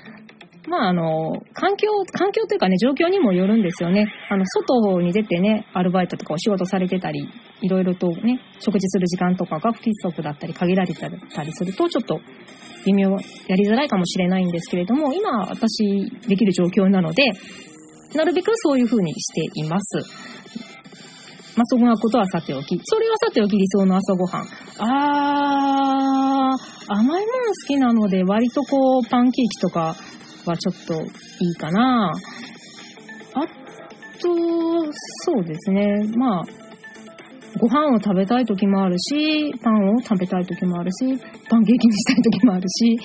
[0.68, 4.06] まあ、あの、環境、環境というかね、状況にもよるんですよね。
[4.28, 7.28] あの、外に出てね、アルバイトとかお仕事されてたり、
[7.60, 11.08] いろいろとね、食事する時間とかが不規則だったり、限られてた
[11.42, 12.20] りすると、ちょっと
[12.86, 17.24] 微妙、やりづらいかもしれないんですけれども、今、私、できる状況なので、
[18.14, 19.98] なるべくそういう風にしています。
[21.56, 22.80] まあ、そんなことはさておき。
[22.82, 24.46] それはさておき理想の朝ごはん。
[24.78, 29.94] あー、甘いもの好きなので、割とこう、パンケーキとか
[30.46, 31.06] はちょっとい
[31.52, 32.12] いかな。
[33.34, 33.52] あと、
[35.24, 36.06] そうですね。
[36.16, 36.44] まあ、
[37.58, 41.18] ご飯を食べたい時もあるし、パンを食べたい時もあるし、
[41.50, 42.98] パンケーキにしたい時もあるし、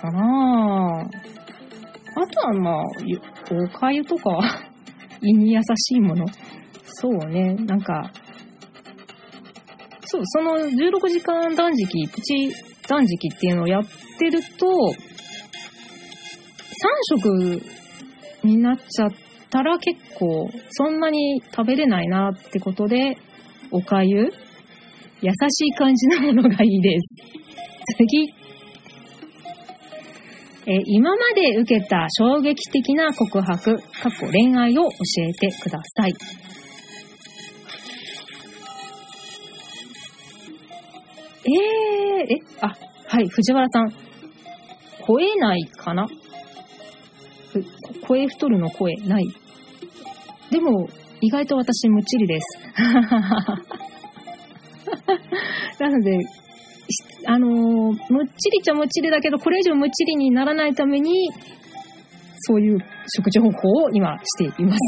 [0.00, 1.39] かなあ
[2.22, 2.84] あとはまあ、
[3.50, 4.38] おかゆとか
[5.22, 6.26] 胃に優しいもの。
[6.84, 8.12] そうね、なんか、
[10.02, 12.52] そう、その16時間断食、プチ
[12.86, 13.84] 断食っていうのをやっ
[14.18, 14.66] てると、
[16.80, 17.62] 3食
[18.44, 19.10] になっちゃっ
[19.50, 23.16] たら結構そんなに食べれないなってことで、
[23.70, 24.32] おかゆ
[25.22, 27.06] 優しい感じのものがいいです。
[27.96, 28.39] 次。
[30.70, 34.96] えー今まで受けた衝撃的な告白、過去恋愛を教
[35.28, 36.14] えてください。
[41.42, 42.26] えー、え、
[42.60, 42.68] あ、
[43.08, 43.92] はい、藤原さん。
[45.08, 46.06] 超えないかな？
[47.52, 47.64] ふ
[48.06, 49.26] 声太るの声ない。
[50.52, 50.88] でも、
[51.20, 52.46] 意外と私、むっちりです。
[55.82, 56.16] なので、
[57.26, 57.50] あのー
[58.12, 61.30] むっちりっちゃむっちりだけど、これ以上むっちりにならないために、
[62.40, 62.78] そういう
[63.08, 64.78] 食事方法を今しています。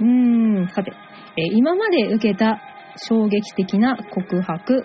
[0.00, 0.92] うーん、さて、
[1.36, 2.60] えー今まで受けた
[2.96, 4.84] 衝撃的な告白、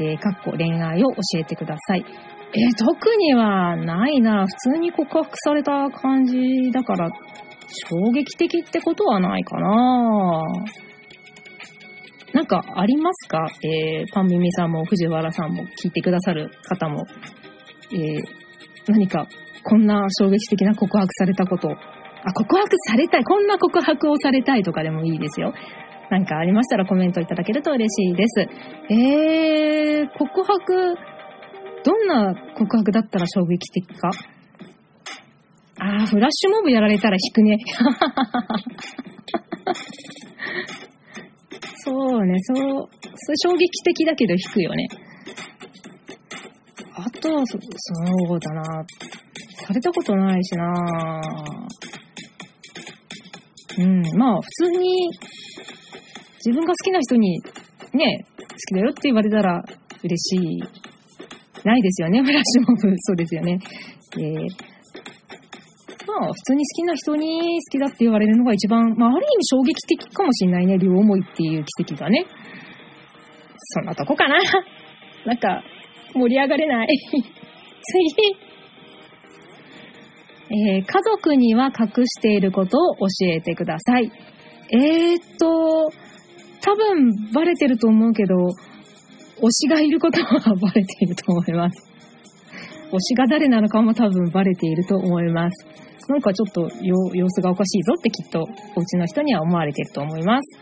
[0.00, 2.04] えー、かっこ恋愛を教えてください。
[2.06, 4.46] えー特にはないな。
[4.46, 7.10] 普通に告白された感じだから、
[7.90, 10.42] 衝撃的ってことはないかな。
[12.34, 13.48] なんかありますか？
[13.62, 17.06] えーパンミミさんも藤原さんも聞いてくださる方も、
[17.92, 18.22] えー
[18.86, 19.26] 何か
[19.64, 21.76] こんな衝撃的な告白されたこと、あ、
[22.32, 25.52] 告白されたい、こんな告白をされたいとかでもいいですよ。
[26.10, 28.48] なんかありましたらコメントいただけると嬉しいです。
[28.90, 30.96] えー、告白、
[31.84, 34.10] どんな告白だったら衝撃的か？
[35.80, 37.58] あー、フラッシュモブやられたら引くね。
[41.88, 44.88] そうね、そう、それ衝撃的だけど引くよね。
[46.94, 48.62] あとは、そそうだな。
[49.66, 51.22] されたことないしな。
[53.78, 55.08] うん、まあ、普通に、
[56.44, 57.40] 自分が好きな人に、
[57.94, 59.62] ね、好きだよって言われたら
[60.02, 60.60] 嬉しい。
[61.64, 62.94] ないですよね、フラッシュモブ。
[62.98, 63.58] そうですよね。
[64.18, 64.77] えー
[66.08, 70.78] まあ、普通に好きな人に好きだって言われるのが一番、まあ、ある意味衝撃的かもしれないね。
[70.78, 72.26] 両思いっていう奇跡がね。
[73.54, 74.38] そんなとこかな。
[75.26, 75.62] なんか、
[76.14, 76.88] 盛り上がれない。
[77.12, 78.48] 次。
[80.50, 84.10] えー家族には隠していることを教えてください。
[84.70, 85.90] えーっと、
[86.62, 88.34] 多分バレてると思うけど、
[89.42, 91.87] 推しがいることはバレていると思います。
[92.90, 95.66] 推しが誰なのかも多分バレていると思います。
[96.08, 98.40] なんかちょっと様子がおかしいぞってきっと
[98.76, 100.58] お家の人には思われてると思います。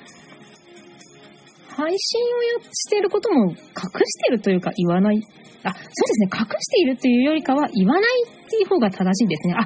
[1.69, 5.21] 配信をやしていることも隠してるというか言わない。
[5.63, 6.31] あ、そうですね。
[6.33, 9.55] 隠しているというよりかは言わないっていう方が正しいですね。
[9.55, 9.61] あ、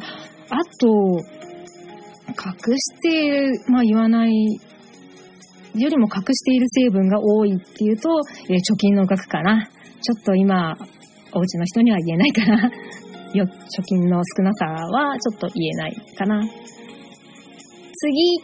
[0.51, 0.89] あと、
[2.29, 4.33] 隠して、まあ言わない
[5.75, 8.09] よりも隠している成分が多いっていうと、
[8.49, 9.69] え貯金の額かな。
[10.03, 10.77] ちょっと今、
[11.33, 12.71] お家の人には言えないかな。
[13.35, 16.43] よ、貯金の少なさはちょっと言えないかな。
[17.95, 18.41] 次。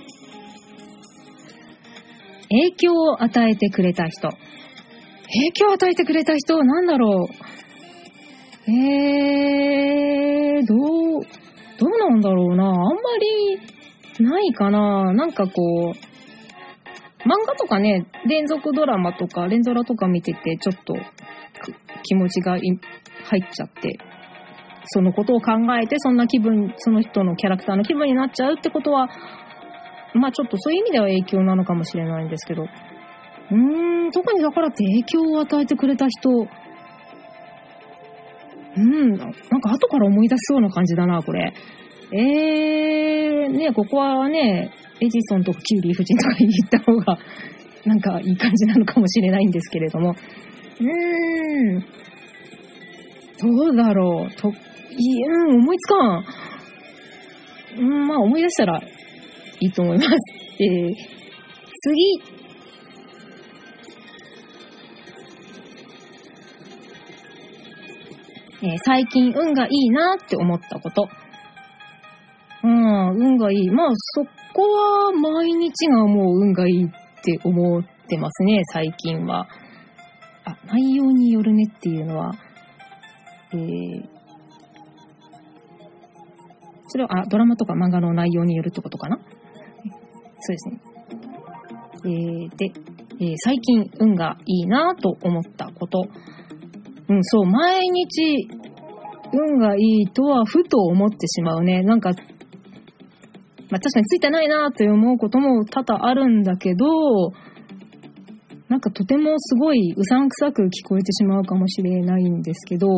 [2.49, 4.29] 影響を与えてくれた人。
[4.29, 4.39] 影
[5.53, 8.71] 響を与えてくれた人、なんだろう？
[8.71, 10.79] えー、どう、
[11.79, 12.65] どうなんだろうな。
[12.65, 12.83] あんま
[14.19, 15.13] りないかな。
[15.13, 15.99] なんかこう、
[17.27, 20.95] 漫画とかね、連続ドラマとか、連ドラとか見てて、ちょっと
[22.05, 23.99] 気持ちが入っちゃって、
[24.87, 29.09] そのことを考えて、そんな気分、その人のキャラクターの気分になっちゃうってことは、
[30.15, 36.31] まあちょっとそういう意味では影響なのかもしれないんですけど、うーん、特にだからって影響を与えてくれた人、
[38.77, 41.55] うん、なんか後から思い出しそうな感じだな、これ。
[42.13, 47.19] えー、ね、ここはね、エジソンとかキュウリー夫人とか言った方が、
[47.85, 50.15] なんかいい感じなのかもしれないんですけれども。
[50.81, 51.81] うーん、
[53.41, 54.41] どうだろう。
[54.41, 56.25] と、いい、うん、思いつかん。
[57.79, 60.11] うん、まあ思い出したらいいと思います。
[60.59, 60.95] えー、
[61.81, 62.37] 次。
[68.63, 71.09] えー最近運がいいなって思ったこと。
[72.65, 73.71] うん、運がいい。
[73.71, 74.27] まあ、そっ
[74.57, 76.89] こは毎日がもう運がいいっ
[77.23, 79.47] て思ってますね、最近は。
[80.47, 82.33] あ、内容によるねっていうのは、
[83.53, 84.03] えー、
[86.89, 89.19] それは、あ、ドラマとか漫画の内容によるってことかな？
[90.41, 90.81] そうですね。
[92.05, 92.73] えー、で、
[93.21, 96.07] えー最近運がいいなと思ったこと。
[97.09, 98.49] うん、そう、毎日
[99.33, 101.83] 運がいいとはふと思ってしまうね。
[101.83, 102.13] なんか、
[103.71, 107.33] まあ確かについてないなと思うことも多々あるんだけど、
[108.69, 112.89] なんかとてもすごいうさんくさく聞こえてしまうかもしれないんですけど、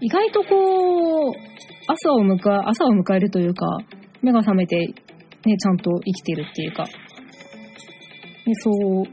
[0.00, 1.32] 意外とこう、
[1.86, 3.78] 朝を迎え、朝を迎えるというか、
[4.22, 4.76] 目が覚めて、
[5.44, 6.90] ね、ちゃんと生きてるっていうか、ね、
[8.62, 9.04] そう、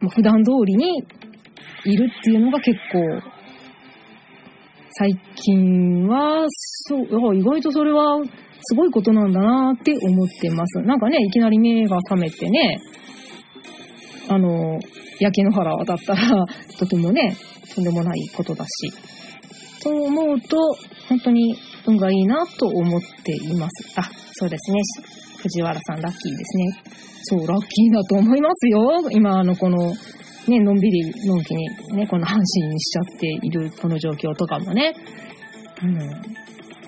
[0.00, 1.04] まあ、普段通りに
[1.84, 3.22] いるっていうのが結構、
[4.98, 8.18] 最近は、そう、意外とそれは
[8.62, 10.80] すごいことなんだなって思ってます。
[10.82, 12.80] なんかね、いきなり目が覚めてね、
[14.28, 14.78] あの、
[15.20, 16.46] 焼け野原だったら、
[16.78, 17.36] とてもね、
[17.74, 18.92] とんでもないことだし。
[19.82, 20.56] と思うと、
[21.08, 24.00] 本当に運がいいなと思っています。
[24.00, 24.80] あ、そうですね。
[25.42, 26.64] 藤原さんラッキーですね。
[27.22, 29.08] そう、ラッキーだと思いますよ。
[29.10, 29.94] 今、あの、この、
[30.48, 34.94] ね、のんびり、のんきに、ね、この半身にしちゃっているこの状況とかもね。
[35.82, 36.45] うん。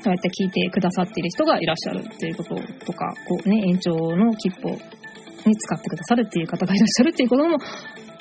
[0.08, 2.54] そうやって聞いてくださっている人がいらっしゃるっていうこと
[2.86, 7.58] とか、こうね、延長の切符をに使ってくださるっていう方がいらっしゃるっていうことも、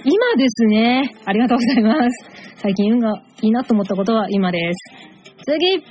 [0.03, 1.15] 今ですね。
[1.25, 2.25] ありがとうございます。
[2.57, 4.77] 最近運がいいなと思ったことは今です。
[5.45, 5.83] 次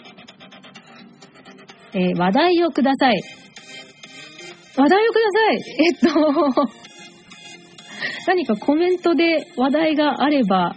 [1.94, 3.22] えー、話題をください。
[4.76, 5.60] 話題をください。
[5.78, 6.76] えっと
[8.26, 10.76] 何かコメントで話題があれば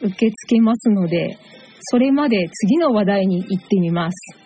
[0.00, 1.36] 受け付けますので、
[1.84, 4.36] それまで次の話題に行ってみます。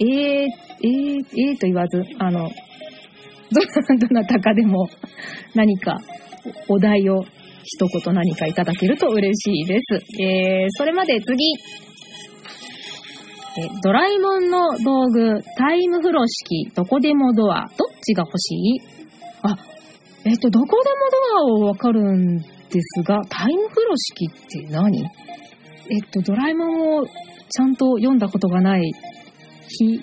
[0.00, 2.50] えー、えー、えーと言わず、あの、
[3.50, 4.88] どなたかでも
[5.54, 5.98] 何か
[6.68, 7.22] お題を
[7.64, 10.22] 一言何かいただけると嬉しいです。
[10.22, 11.54] えー、それまで次。
[13.54, 18.80] えドラえもんの道具、タイム風呂敷、どこでもドア、どっちが欲しい？
[19.42, 19.56] あ、
[20.24, 20.90] えっ、と、どこで
[21.44, 22.46] もドアをわかるんで
[22.80, 25.04] すが、タイム風呂敷って何？
[25.90, 28.92] えっと、ドラえもんをちゃんと読んだことがない
[29.68, 30.00] 非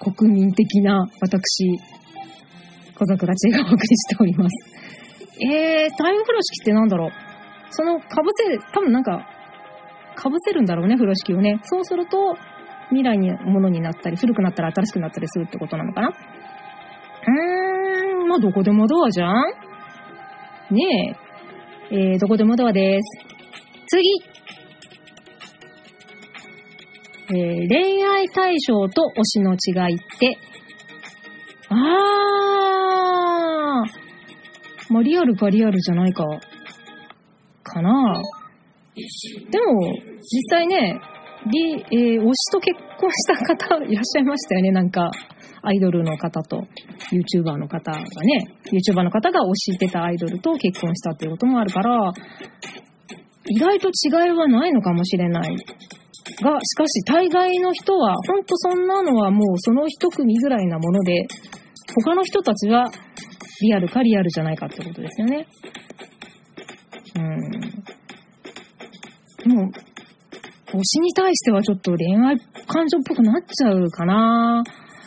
[0.00, 1.78] 国民的な私、
[2.94, 4.54] 小桜知恵がお送りしております。
[5.40, 7.10] えー、タイム風呂敷ってなんだろう？
[7.70, 9.26] その、かぶせ、多分なんか、
[10.14, 11.60] かぶせるんだろうね、風呂敷をね。
[11.64, 12.36] そうすると、
[12.90, 16.08] 未来にものになったり、古くなったら新しくなったりするってことなのかな？
[16.08, 19.32] うーん、まあどこでもドアじゃん？
[20.70, 21.16] ね
[21.90, 21.94] え。
[21.94, 23.04] えー、どこでもドアです。
[23.86, 24.02] 次
[27.30, 30.38] えー、恋愛対象と推しの違いって、
[31.68, 36.24] あー、まあ、リアルかリアルじゃないか、
[37.62, 38.20] かな。
[39.50, 39.80] でも、
[40.20, 41.00] 実際ね、
[41.46, 45.10] リ、えー、推しと結婚した方いらっしゃいましたよね、なんか。
[45.64, 46.66] アイドルの方と、
[47.12, 48.04] YouTuber の方がね、
[48.72, 52.12] YouTuber の方が推してたアイドルと結婚したっていうこともあるから、
[53.48, 55.56] 意外と違いはないのかもしれない。
[56.42, 61.26] が、しかし大概の人は、ほんとそんなのはもうその一組ぐらいなもので、
[62.04, 62.90] 他の人たちは
[63.60, 65.46] リアルかリアルじゃないかってことですよね。
[67.16, 67.50] うん。
[67.50, 69.70] でも、
[70.72, 74.62] 推しに対してはちょっと恋愛感情っぽくなっちゃうかな。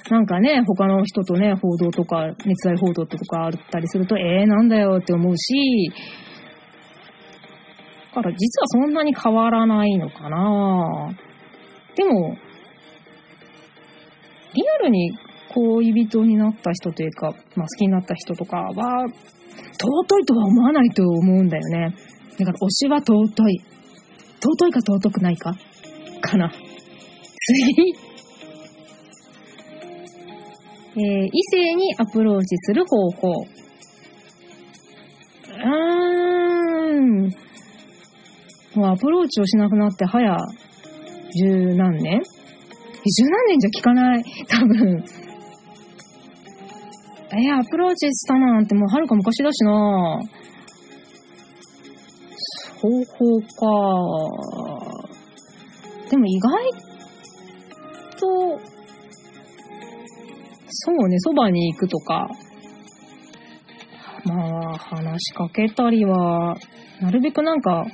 [0.09, 5.91] なんかね、他の人とね、報道とか、熱愛報道とかあったりすると、えー、なんだよって思うし、
[8.15, 11.13] から実はそんなに変わらないのかな。
[11.95, 12.37] でも、
[14.53, 15.17] リアルに
[15.53, 19.05] 恋人になった人というか、まあ、好きになった人とかは、
[19.77, 21.95] 尊いとは思わないと思うんだよね。
[22.37, 23.61] だから推しは尊い。
[24.41, 25.53] 尊いか尊くないか
[26.21, 26.51] かな。
[26.51, 27.95] 次。
[30.97, 33.45] えー、異性にアプローチする方法。
[35.49, 36.05] うー
[37.27, 37.44] ん。
[38.75, 40.37] もうアプローチをしなくなって早
[41.37, 42.21] 十何年？
[43.05, 44.23] 十何年じゃ聞かない。
[44.47, 45.03] 多分。
[47.37, 50.19] えアプローチしたなんてもうはるか昔だしな
[52.81, 54.55] 方法か。
[56.09, 56.71] でも意外
[58.19, 58.59] と、
[60.67, 62.29] そうね、そばに行くとか、
[64.25, 66.55] まあ、話しかけたりは、
[67.01, 67.85] なるべくなんか、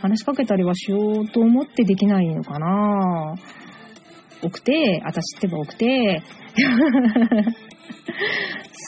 [0.00, 3.34] 話しかけたりはしようと思ってできないのかな
[4.42, 6.22] 奥手、私ってば奥手。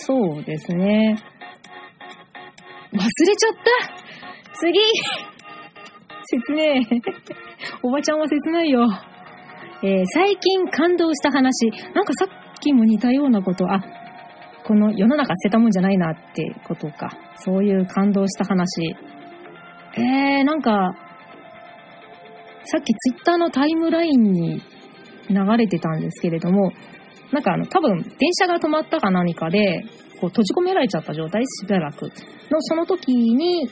[0.05, 1.19] そうですね。
[2.93, 4.79] 忘れちゃった次
[6.25, 7.01] 切ねえ。
[7.83, 8.89] おばちゃんは切ないよ。
[9.83, 11.71] えー、最近感動した話。
[11.95, 12.29] なんかさっ
[12.61, 13.83] きも似たようなこと、あ、
[14.65, 17.11] この世の中捨てたもんじゃないなってことか。
[17.37, 18.97] そういう感動した話。
[19.95, 20.95] えー、なんか、
[22.65, 24.63] さっきツイッターのタイムラインに
[25.29, 26.73] 流れてたんですけれども、
[27.33, 29.85] なんかあの、多分、電車が止まったか何かで、
[30.21, 32.05] こう、閉じ込められちゃった状態、しばらく。
[32.51, 33.69] の、その時に、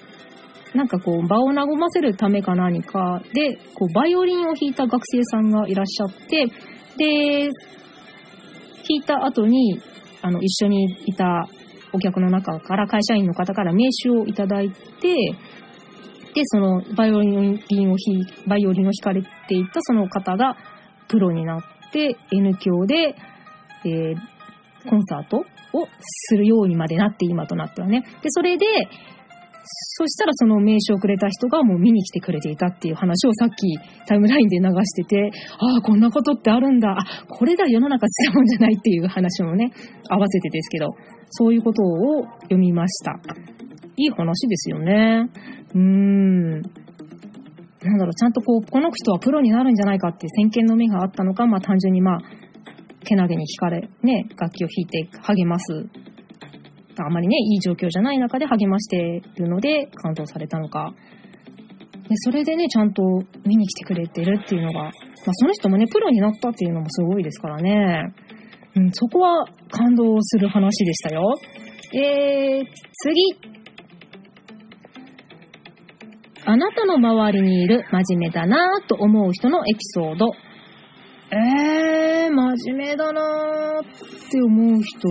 [0.75, 6.47] なんかこう、場を和ませるためか何かで、こう、バイオリンを弾いた学生さんがいらっしゃって、
[6.97, 7.53] で、弾
[8.89, 9.81] いた後に、
[10.23, 11.49] あの、一緒にいた
[11.93, 15.35] お客の中から、会社員の方から名刺をいただいて、
[16.35, 20.57] で、その、バイオリンを弾バイオリンを弾かれていたその方が、
[21.09, 23.16] プロになって、N 教で、
[23.85, 24.16] えー、
[24.89, 25.45] コンサートを
[26.01, 28.03] するようにまでなって今となってはね。
[28.22, 28.66] で、それで、
[29.62, 36.97] そしたらその名刺をくれた人がもう見に来てくれていたっていう話をさっきタイムラインで流してて、ああ、こんなことってあるんだ。
[36.99, 38.09] あ、これだ世の中違
[38.39, 39.72] うんじゃないっていう話もね、
[40.09, 40.89] 合わせてですけど、
[41.31, 43.20] そういうことを読みました。
[43.97, 45.28] いい話ですよね。
[45.74, 46.62] うーん。
[47.82, 52.20] なんだろう、ちゃんとこう、この人はプロになるんじゃないかっていう先見の目があったのか、まあ単純にまあ、
[53.05, 55.86] けなげに弾かれ、ね、楽器を弾いて励ます
[56.99, 60.93] あまりね、いい状況じゃない中で励ましているので感動されたのか。
[62.09, 63.03] でそれでね、ちゃんと
[63.47, 64.93] 見に来てくれてるっていうのが、まあ、
[65.32, 68.12] その人もね、プロになったっていうのもすごいですからね。
[68.74, 71.34] うん、そこは感動する話でしたよ。
[71.95, 73.59] えー、次。
[76.51, 80.32] あなたの周りにいる真面目だなぁと思う人のエピソード。
[81.30, 83.84] えー、真面目だなぁっ
[84.28, 85.09] て思う人？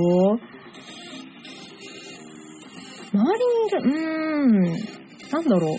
[3.14, 3.96] 周りにいる、うー
[4.50, 5.78] ん、なんだろう。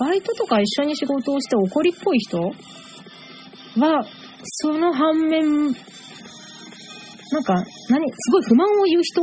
[0.00, 2.38] バイトとか一緒に仕事をして怒りっぽい人？
[2.40, 4.04] は、
[4.42, 5.74] その反面、なん
[7.44, 7.54] か、
[7.88, 9.22] 何、すごい不満を言う人？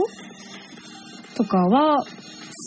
[1.36, 1.98] とかは、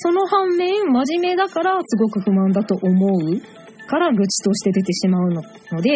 [0.06, 3.40] その反面、真面目だからすごく不満だと思う
[3.88, 5.42] から愚痴として出てしまうの
[5.82, 5.90] で、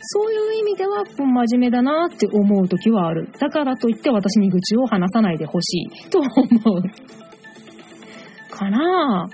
[0.00, 3.30] そういう意味では真面目だなって思う時はある。
[3.38, 6.82] だからといって私に愚痴を話さないでほしいと思う。
[8.50, 9.28] かな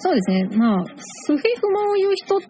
[0.00, 0.48] そうですね。
[0.56, 0.84] まあ、
[1.28, 2.46] 不平不満を言う人って、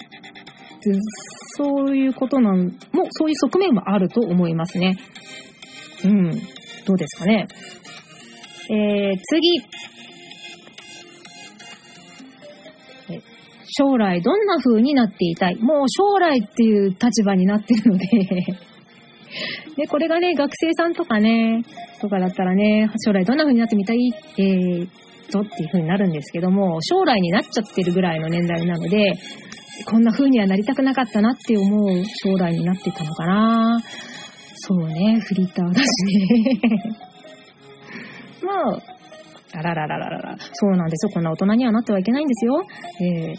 [1.59, 4.97] そういうことなん、もそういう側面もあると思いますね。
[6.03, 6.31] うん。
[6.87, 7.47] どうですかね。
[8.71, 9.61] えー、次。
[13.77, 15.57] 将来どんな風になっていたい？
[15.57, 18.07] もう将来っていう立場になってるので。
[19.77, 21.63] で、これがね、学生さんとかね、
[22.01, 23.99] とかだったらね、将来どんな風になってみたい？
[24.39, 24.89] えー、
[25.31, 29.13] とっていう風になるんですけども、将来になっちゃってるぐらいの年代なので、
[29.87, 33.81] こんな風にはなりたくなかったなって思う将来になってたのかな。
[34.57, 36.61] そうね、フリーターだしね。
[38.45, 38.83] まあ、
[39.53, 40.37] あらららららら。
[40.53, 41.11] そうなんですよ。
[41.13, 42.63] こんな大人にはなってはいけないんですよ。
[43.01, 43.37] えー、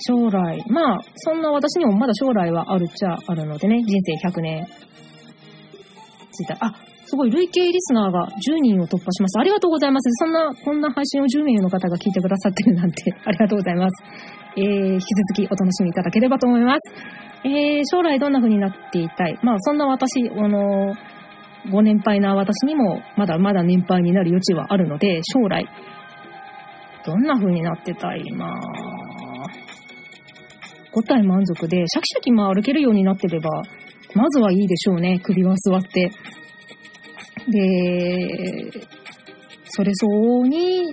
[0.00, 0.64] 将来。
[0.68, 4.66] まあ、そんな私にもまだ将来はあるっちゃあるのでね、人生100年。
[6.32, 6.56] ついた。
[6.60, 6.74] あ、
[7.12, 9.40] すごい、累計リスナーが10人を突破しました。
[9.40, 10.10] ありがとうございます。
[10.24, 14.02] そんな、こんな配信を10名の方が聞いてくださってるなんて、 ありがとうございます。
[14.56, 15.04] えー、引き
[15.36, 16.80] 続きお楽しみいただければと思います。
[17.44, 19.38] えー、将来どんな風になっていたい？
[19.42, 20.94] まあ、そんな私、あの
[21.70, 25.66] ご年配な私にも、まだまだ年配になる余地はあるので、将来、
[27.04, 28.60] どんな風になってたいまあ、
[30.94, 33.50] 5体満足で、シャキシャキも歩けるようになってれば、
[34.14, 35.20] まずはいいでしょうね。
[35.22, 36.10] 首は座って。
[37.48, 38.86] で、
[39.64, 40.92] それ相応に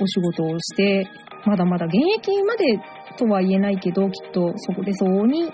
[0.00, 1.08] お仕事をして、
[1.44, 2.78] まだまだ現役まで
[3.18, 5.50] とは言えないけど、きっとそこで相応に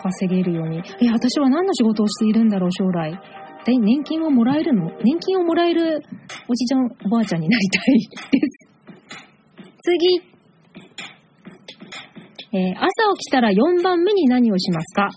[0.00, 0.78] 稼げるように。
[0.78, 3.12] え、私は何の仕事をしているんだろう、将来。
[3.64, 4.90] で、年金をもらえるの？
[5.04, 6.02] 年金をもらえる
[6.48, 8.70] おじちゃん、おばあちゃんになりたいです。
[9.82, 10.30] 次。
[12.52, 12.86] えー、朝
[13.16, 15.08] 起きたら4番目に何をしますか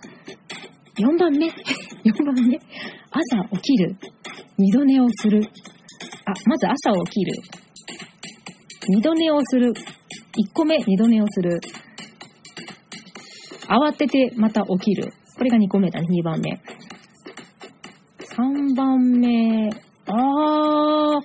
[0.98, 1.48] ?4 番目
[2.06, 2.60] ?4 番目
[3.10, 3.96] 朝起きる。
[4.58, 5.42] 二度寝をする。
[6.26, 7.42] あ、まず朝起きる。
[8.90, 9.74] 二度寝をする。
[9.74, 11.60] 1個目、二度寝をする。
[13.68, 15.14] 慌ててまた起きる。
[15.38, 16.62] これが2個目だね、2番目。
[18.36, 19.70] 3番目、
[20.08, 21.22] あー、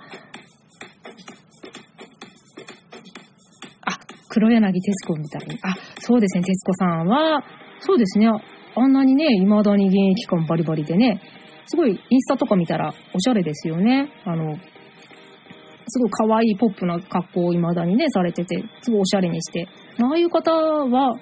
[3.86, 5.58] あ黒柳徹子みたいに。
[5.62, 7.42] あ、そうですね、徹子さんは、
[7.80, 11.20] そうですね、あんなにね、未だに現役感バリバリでね、
[11.66, 14.10] すごいインスタとか見たらおしゃれですよね。
[14.24, 14.56] あの、
[15.88, 19.66] すごい可愛いポップな格好を未だにね、されてて、すごいおしゃれにして。
[20.00, 21.16] ああいう方は、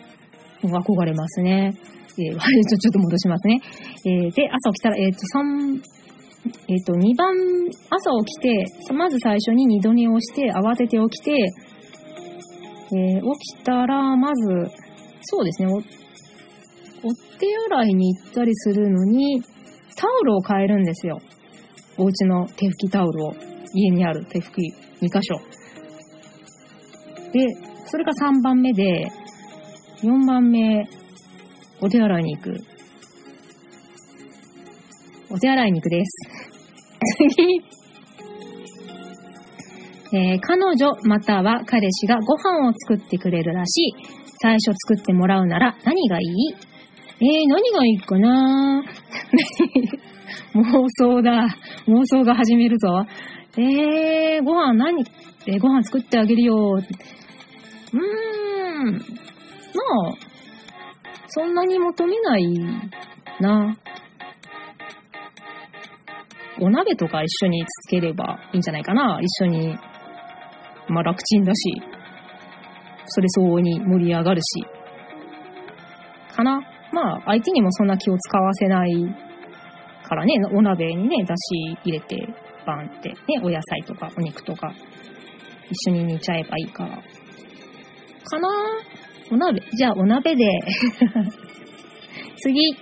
[0.68, 1.74] 憧れますね。
[2.18, 3.60] えー、 ちょっと戻しますね。
[4.04, 5.82] えー、で、朝起きたら、えっ、ー、と、3、
[6.68, 7.34] えっ、と、2番、
[7.90, 11.32] 朝起きて、まず最初に二度寝をして、慌てて起きて、
[12.92, 14.70] えー、起きたら、まず、
[15.22, 19.42] そうですねお、手洗いに行ったりするのに、
[19.96, 21.18] タオルを変えるんですよ。
[21.98, 23.34] お家の手拭きタオルを。
[23.74, 25.34] 家にある手拭き2箇所。
[27.32, 27.40] で、
[27.86, 29.10] それが3番目で、
[30.03, 30.88] 4番目、
[31.80, 32.57] お手洗いに行く。
[35.30, 36.28] お手洗いに行くです。
[37.18, 37.61] 次。
[40.16, 43.92] えー、彼女または彼氏がご飯を作ってくれるらしい。
[44.40, 46.55] 最初作ってもらうなら何がいい？
[47.18, 48.84] えー、何がいいかな？
[50.55, 51.49] 妄想だ。
[51.88, 53.05] 妄想が始めるぞ。
[53.59, 55.03] えー、ご飯何、
[55.47, 56.55] えー、ご飯作ってあげるよ。
[56.76, 58.01] うー
[58.90, 59.01] ん。
[59.89, 60.14] まあ、
[61.28, 62.47] そんなに求めない
[63.41, 63.76] な。
[66.61, 69.20] お鍋とか一緒につければいいんじゃないかな。
[69.20, 69.78] 一緒に。
[70.89, 71.82] まあ楽ちんだし。
[73.07, 74.66] それ相応に盛り上がるし。
[76.34, 76.61] かな。
[76.93, 78.93] まあ相手にもそんな気を使わせない
[80.09, 82.28] からね、お鍋にね、だし入れて、
[82.64, 84.72] バンって、ね、お野菜とかお肉とか
[85.70, 86.97] 一緒に煮ちゃえばいいから。
[88.24, 88.49] かな
[89.31, 89.61] お鍋。
[89.77, 90.45] じゃあお鍋で
[92.39, 92.77] 次。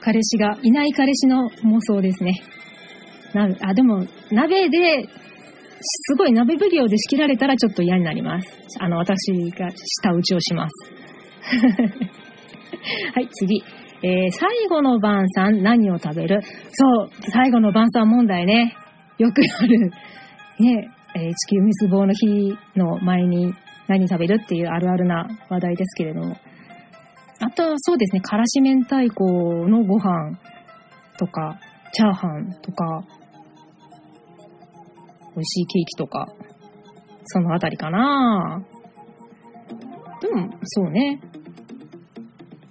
[0.00, 2.34] 彼氏がいない彼氏の妄想ですね。
[3.34, 5.08] な、あ、でも、鍋で、
[5.80, 8.48] すごい鍋奉行で仕切られたらちょっと嫌になります。
[8.78, 10.92] あの、私が舌打ちをします。
[13.14, 13.64] はい、次。
[14.02, 16.40] えー、最後の晩餐何を食べる？
[16.70, 18.76] そう、最後の晩餐問題ね。
[19.18, 19.90] よくある。
[20.60, 23.54] ね、えー、地球滅亡の日の前に
[23.88, 26.36] 何食べるっていうあるあるな話題ですけれども。
[27.40, 29.24] あとは、そうですね、からし明太子
[29.66, 30.38] のご飯
[31.18, 31.58] とか、
[31.92, 33.02] チャーハンとか、
[35.34, 36.28] 美味しいケーキとか、
[37.24, 38.62] そのあたりかな
[40.20, 41.20] でも、そうね。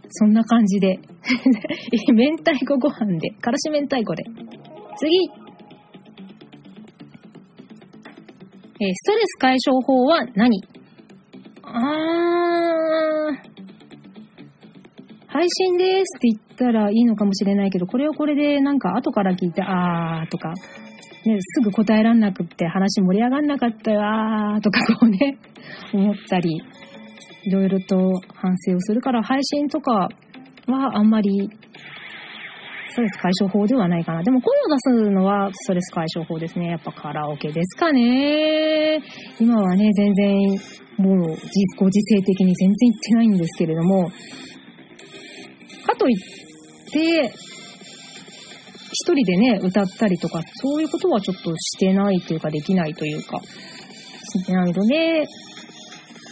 [0.09, 0.99] そんな感じで。
[2.13, 4.23] 明太子ご飯で、からし明太子で。
[4.97, 5.44] 次
[8.77, 10.61] えー、ストレス解消法は何？
[11.63, 13.35] あー、
[15.27, 20.53] 配信ですって言ったらいいのかもしれないけど、これをこれでなんか後から聞いて、あーとか、
[21.25, 25.37] ね、すぐ答えらんなくって話盛り上がんなかったよ、あーとかこうね、
[25.93, 26.61] 思ったり、
[27.43, 27.97] いろいろと
[28.33, 30.09] 反省をするから、配信とか
[30.67, 31.49] はあんまり
[32.95, 34.23] ストレス解消法ではないかな。
[34.23, 36.67] でも声を出すのはストレス解消法ですね。
[36.67, 39.01] やっぱカラオケですかね。
[39.37, 40.37] 今はね、全然、
[40.97, 41.37] もう、
[41.77, 44.09] ご時世的に全然行ってないんですけれども、
[45.85, 47.33] かといって、
[48.93, 55.27] 一人でね、歌ったりとか、そういうことはちょっとしてないというか、できないというか、してないので、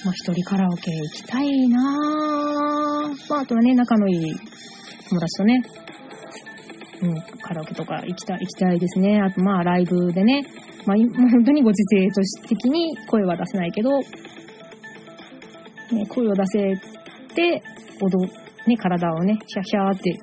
[0.05, 3.29] まあ、一人カラオケ行きたいなぁ。
[3.29, 4.33] まあ、あとはね、仲のいい
[5.09, 5.61] 友達とね、
[7.03, 9.19] うん、カラオケとか行きたい、行きたいですね。
[9.21, 10.45] あと、まあ、ライブでね、
[10.85, 10.97] まあ、
[11.31, 14.05] 本当にご時世として的に声は出せないけど、ね、
[16.07, 16.75] 声を出せ
[17.35, 17.61] て、
[18.01, 18.31] 踊、
[18.67, 20.17] ね、体をね、ヒャヒャーって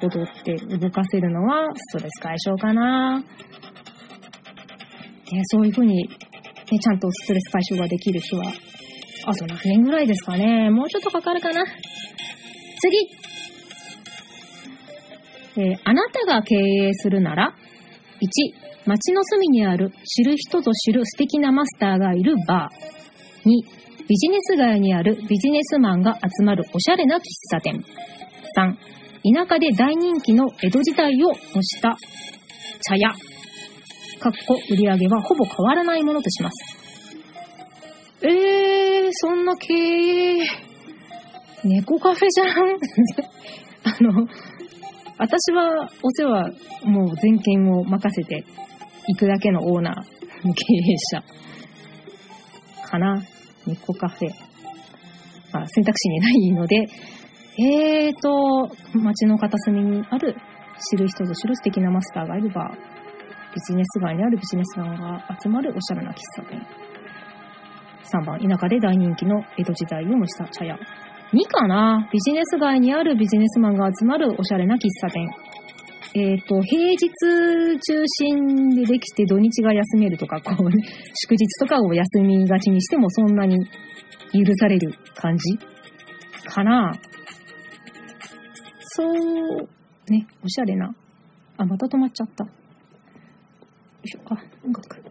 [0.00, 3.18] 踊って動かせるのはストレス解消かな。
[3.18, 3.24] ね、
[5.44, 8.52] そういう風に、ね、ちゃんとストレス解消ができる日は、
[9.26, 10.70] あと何年ぐらいですかね。
[10.70, 11.64] もうちょっとかかるかな。
[12.80, 13.21] 次
[15.56, 17.54] えー、あなたが経営するなら、
[18.20, 23.48] 1、街の隅にある知る人ぞ知る素敵なマスターがいるバー。
[23.48, 27.84] 2、ビジネス街にあるビジネスマンが集まるおしゃれな喫茶店。
[28.56, 28.74] 3、
[29.34, 31.96] 田舎で大人気の江戸時代を模した
[32.88, 33.10] 茶屋。
[34.20, 36.82] かっこ売り上げはほぼ変わらないものとします。
[38.22, 40.38] えー、そんな経営、
[41.64, 42.48] 猫カフェじゃん
[43.84, 44.28] あの、
[45.22, 46.50] 私はお世話、
[46.82, 48.44] もう全権を任せて
[49.06, 53.22] 行くだけのオーナー、経営者かな。
[53.64, 54.30] 猫カフェ。
[55.52, 56.88] あ、選択肢にないので、
[57.56, 58.68] えーと、
[58.98, 60.34] 街の片隅にある
[60.90, 62.72] 知る人ぞ知る素敵なマスターがいれば、
[63.54, 66.66] ビジネス街にあるビジネスマンが集まるおしゃれな喫茶店。
[68.12, 70.76] 3番、田舎で大人気の江戸時代を模した茶屋。
[71.32, 75.28] 2かなビジネス街にあるビジネスマンが集まるおしゃれな喫茶店。
[76.14, 77.08] えっ、ー、と、平日
[77.78, 80.76] 中心でできて土日が休めるとか、こうね、
[81.24, 83.56] 祝日とかを休みがちにしてもそんなに
[84.34, 85.56] 許される感じ
[86.44, 86.92] かな
[88.94, 89.68] そう、
[90.10, 90.94] ね、おしゃれな。
[91.56, 92.44] あ、また止まっちゃった。
[92.44, 92.50] よ
[94.04, 95.02] いしょ、あ、音楽。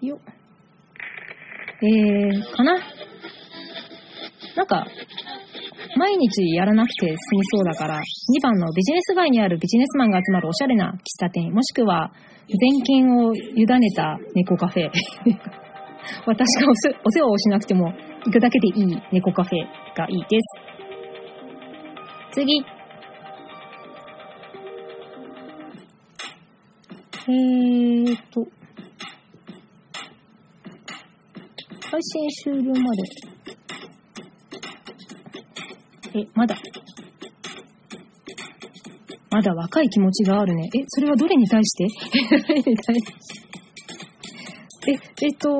[0.00, 0.20] よ
[1.82, 2.76] えー、かな
[4.58, 4.84] なんか、
[5.96, 7.16] 毎日やらなくて済み
[7.52, 12.10] そうだから、2番のビジネス街にあるビジネスマンが集まるおしゃれな喫茶店、もしくは、
[12.48, 14.90] 全金を委ねた猫カフェ。
[16.26, 16.72] 私が
[17.04, 17.92] お世話をしなくても
[18.24, 19.64] 行くだけでいい猫カフェ
[19.96, 22.32] がいいです。
[22.32, 22.64] 次。
[27.28, 28.44] えーと。
[31.90, 33.28] 配信終了まで。
[36.20, 36.56] え、まだ？
[39.30, 40.68] まだ若い気持ちがあるね。
[40.74, 41.86] え、それはどれに対して？
[44.90, 45.50] え、えっと、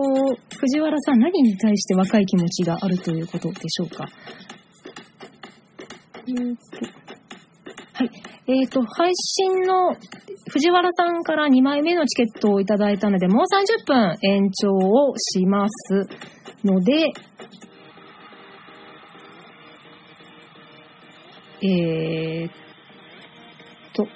[0.58, 4.08] 藤原さん、何に対して若い気持ちがあるということでしょうか？
[6.26, 6.86] えー、っと、
[7.92, 8.10] はい。
[8.46, 9.94] えー、っと、配信の
[10.50, 16.06] 藤原さんから2枚目のチケットをいただいたので、もう30分延長をします
[16.64, 17.12] ので、
[21.60, 22.52] えー、っ
[23.94, 24.06] と、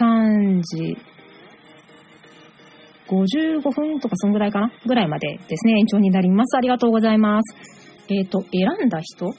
[0.00, 0.98] 23時
[3.08, 6.56] 55分とかそんぐらいかなぐらいまでですね、延長になります。
[6.56, 7.56] ありがとうございます。
[8.08, 9.32] えっ、と、選んだ人？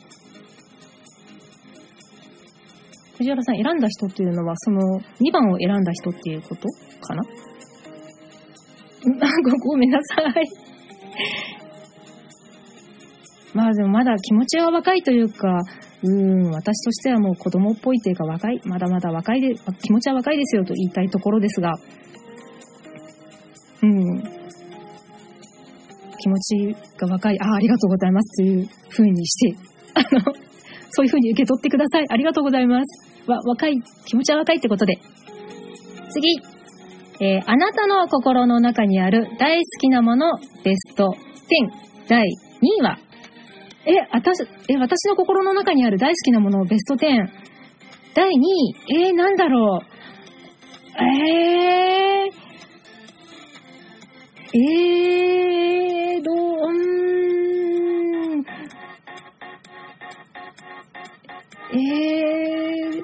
[3.18, 6.68] 藤原さん、選んだ人っていうのは、その2番を選んだ人っていうこと
[7.02, 7.24] かな？
[9.66, 10.46] ごめんなさい
[13.54, 15.62] まあでもまだ気持ちは若いというか、
[16.04, 21.74] うん、私としてはもう子供っぽいというか若い、まだまだ若いで、気持ちは若いですよと言いたいところですが、
[23.82, 24.24] うん。
[26.20, 29.58] 気持ちが若い、ああ、ありがとうございますという風にして、
[29.95, 30.34] あの、
[30.89, 32.06] そういう風に受け取ってください。
[32.10, 33.30] ありがとうございます。
[33.30, 34.97] わ、若い、気持ちは若いってことで。
[36.10, 36.39] 次。
[37.22, 42.26] えー、あなたの心の中にある大好きなものベスト10第2
[42.80, 42.97] 位は
[43.86, 47.28] え、私、え、私の心の中にある大好きなものをベスト10
[48.16, 48.76] 第2位
[49.08, 49.86] えー、なんだろう。
[51.04, 52.44] えー、
[54.56, 58.46] えー、どう、ん。
[61.74, 63.04] えー、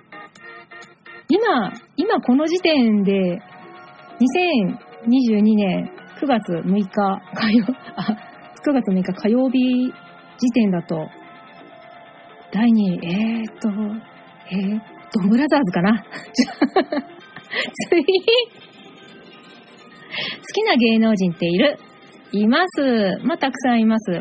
[1.27, 3.41] 今、今この時点で、
[4.19, 7.65] 2022年9月6日火曜、
[7.95, 8.17] あ、
[8.63, 9.91] 9月6日火曜日
[10.39, 11.07] 時点だと、
[12.51, 13.69] 第2位、えーと、
[14.51, 14.81] えー、
[15.13, 16.03] ドンブラザーズかな？
[17.89, 18.09] 次好
[20.53, 21.77] きな芸能人っている？
[22.31, 23.17] います。
[23.23, 24.11] まあ、たくさんいます。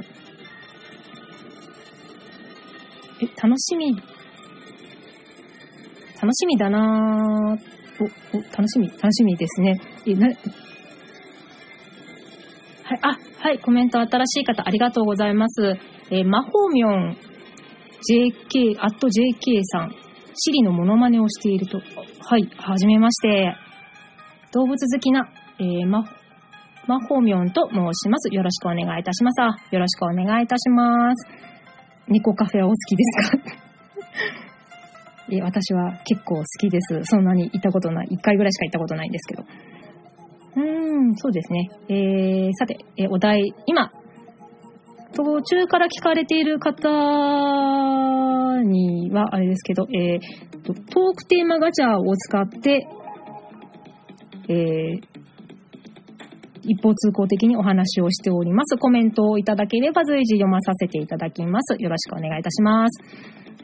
[3.20, 3.94] え、楽しみ。
[6.20, 7.62] 楽しみだなぁ。
[8.00, 8.04] お、
[8.36, 9.80] お、楽しみ、楽しみですね。
[10.06, 10.38] え、な、はい、
[13.02, 15.76] あ、はい、コメント新しい方ありがとうございます。
[16.10, 17.16] えー、マホミョン
[18.08, 19.94] JK、アット JK さん。
[20.40, 21.78] シリのモノマネをしていると。
[21.78, 23.54] はい、はじめまして。
[24.52, 25.28] 動物好きな
[25.58, 26.04] えー、ま、
[26.86, 28.32] まほみょんと申します。
[28.32, 29.40] よろしくお願いいたします。
[29.74, 31.26] よろしくお願いいたします。
[32.06, 33.38] 猫カフェはお好きですか？
[35.30, 37.00] え私は結構好きです。
[37.04, 38.08] そんなに行ったことない。
[38.12, 39.44] 1回ぐらいしか行ったことないんですけど。
[40.56, 41.68] うーん、そうですね。
[41.88, 43.90] えー、さて、えお題、今、
[45.14, 46.88] 途中から聞かれている方
[48.62, 50.20] には、あれですけど、えー、
[50.62, 50.76] トー
[51.14, 52.86] クテーマガチャを使って、
[54.48, 55.00] えー、
[56.62, 58.76] 一方通行的にお話をしております。
[58.76, 61.76] コメントをいただければ随時読まさせていただきます。
[61.80, 63.02] よろしくお願いいたします。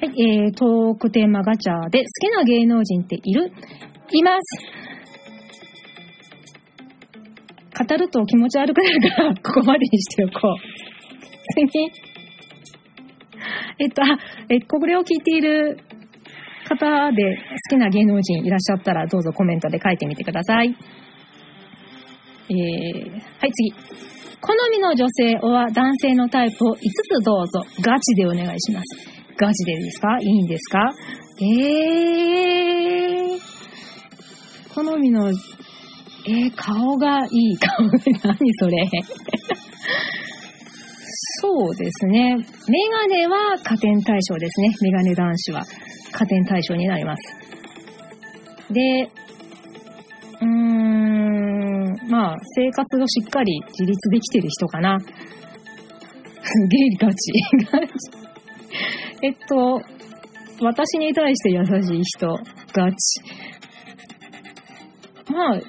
[0.00, 3.52] はい、えー、トークテーマガチャで好きな芸能人っている？
[4.12, 4.42] います。
[7.76, 10.93] 語ると気持ち悪くなるから、ここまでにしておこう。
[11.52, 11.90] 次。
[13.78, 14.18] えっと、あ、
[14.48, 15.78] え、これを聞いている
[16.68, 20.74] 方で好きな芸能人いらっしゃったら、どうぞコメントで書いてみてください。
[22.48, 23.72] えー、はい、次。
[24.40, 27.64] 好みの女性は男性のタイプを5つどうぞ。
[27.80, 29.08] ガチでお願いします。
[29.36, 30.18] ガチでですか？
[30.20, 30.92] いいんですか？
[31.40, 33.38] えー、
[34.74, 37.56] 好みの、えー、顔がいい。
[37.56, 37.92] 顔が、
[38.22, 38.86] 何それ？
[41.44, 42.36] そうですね。
[42.36, 44.74] メガネは加点対象ですね。
[44.80, 45.62] メガネ男子は
[46.10, 47.22] 加点対象になります。
[48.72, 49.02] で、
[50.40, 54.98] うーん、まあ、生活をしっかり自立できてる人かな。
[55.00, 55.06] す
[56.68, 57.32] げえガチ。
[57.70, 57.94] ガチ。
[59.20, 59.82] えっと、
[60.62, 62.38] 私に対して優しい人、
[62.72, 63.20] ガチ。
[65.30, 65.60] ま、あ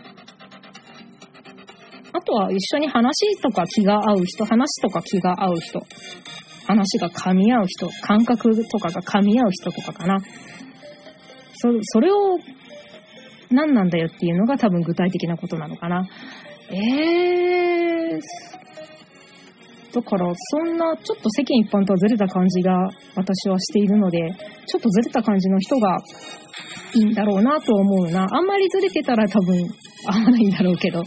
[2.26, 5.82] とは一緒に話とか気が合う人、話とか気が合う人。
[6.68, 10.20] 話が噛み合う人、感覚とかが噛み合う人とかかな。
[11.58, 12.38] そそれを
[13.52, 16.08] 何なんだよっていうのが多分具体的なことなのかな。
[16.72, 18.22] えー、
[19.94, 24.20] だから、そんな、ちょっと世間一般とはずれた感じが私はしているので、
[24.66, 25.98] ちょっとずれた感じの人が
[26.96, 28.28] いいんだろうなと思うな。
[28.30, 29.64] あんまりずれてたら多分
[30.08, 31.04] 合わないんだろうけど、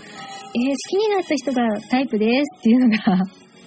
[0.54, 2.96] えー、好きになった人がタイプですっていうのが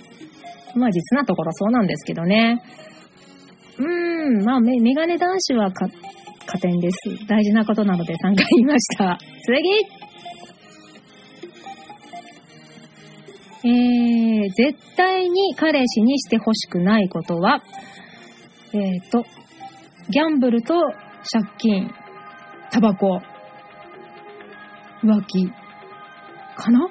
[0.76, 2.62] まあ実なところそうなんですけどね。
[3.78, 5.88] うーん、まあメメガネ男子はか
[6.46, 7.28] 加点です。
[7.28, 9.18] 大事なことなので3回言いました。
[9.46, 10.02] 次
[13.64, 17.62] えー、絶対に彼氏にしてほしくないことは、
[18.74, 19.24] えっ、ー、と、
[20.10, 20.74] ギャンブルと
[21.32, 21.92] 借金、
[22.72, 23.22] タバコ、
[25.04, 25.52] 浮気、
[26.62, 26.88] かな？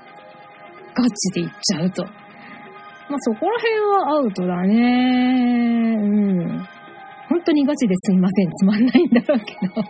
[0.95, 2.05] ガチで言っちゃうと。
[2.05, 5.97] まあ、そこら辺はアウトだね。
[5.99, 6.66] うん。
[7.29, 8.51] 本当にガチですいません。
[8.51, 9.83] つまんないんだろうけど。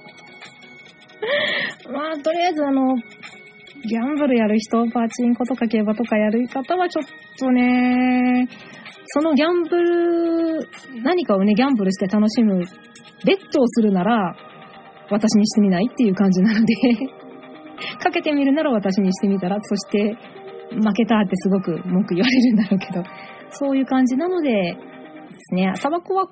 [1.93, 7.05] まあ、とりあえずあの、ギャンブルやる人、パチンコとか競馬とかやる方はちょっ
[7.39, 8.49] とね、
[9.07, 10.69] そのギャンブル、
[11.03, 12.65] 何かをね、ギャンブルして楽しむ、
[13.25, 14.37] ベットをするなら、
[15.11, 16.75] 私にしてみないっていう感じなので
[18.03, 20.17] かけてみるなら私にしてみたら、そして、
[20.71, 23.03] 負けたってすごく文句言われるんだろうけど、
[23.51, 24.77] そういう感じなので、で
[25.39, 26.31] すね、タバコはも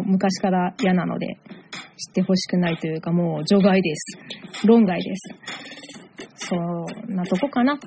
[0.00, 1.38] う昔から嫌なので、
[1.96, 4.18] 知ってほしくないというかもう除外です。
[4.66, 5.34] 論外です。
[6.48, 6.58] そん
[7.14, 7.74] なとこかな。
[7.74, 7.80] えー、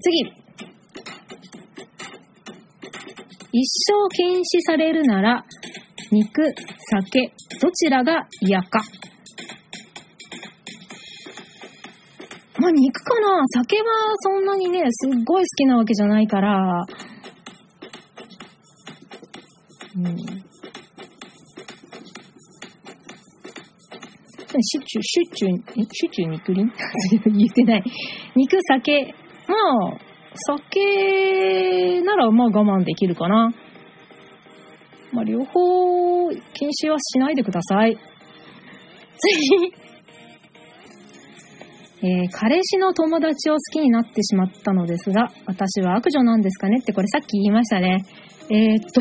[0.00, 0.32] 次。
[3.54, 5.44] 一生禁止されるなら、
[6.10, 6.54] 肉、
[6.90, 8.80] 酒、どちらが嫌か。
[12.62, 13.44] まあ、肉かな？
[13.48, 13.84] 酒は
[14.20, 16.84] そんなにね、すっごい好きなわけじゃないから、
[19.96, 20.16] うん。
[24.62, 26.70] シチュー、シチュー、シチュー肉林？
[27.36, 27.82] 言ってない。
[28.36, 29.12] 肉、酒。
[29.48, 29.54] ま
[29.94, 29.98] あ、
[30.34, 33.52] 酒ならまあ我慢できるかな。
[35.12, 37.98] まあ両方禁止はしないでください。
[39.18, 39.74] 次。
[42.02, 48.04] えー、彼氏の友達を好きになってしまったのですが、私は悪女なんですかねってこれさっき言いましたね。
[48.50, 49.00] えー、っと、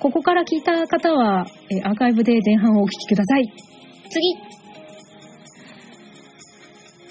[0.00, 3.50] ここから聞いた方は、えー、アーカイブで前半をお聞きください。
[4.10, 4.54] 次。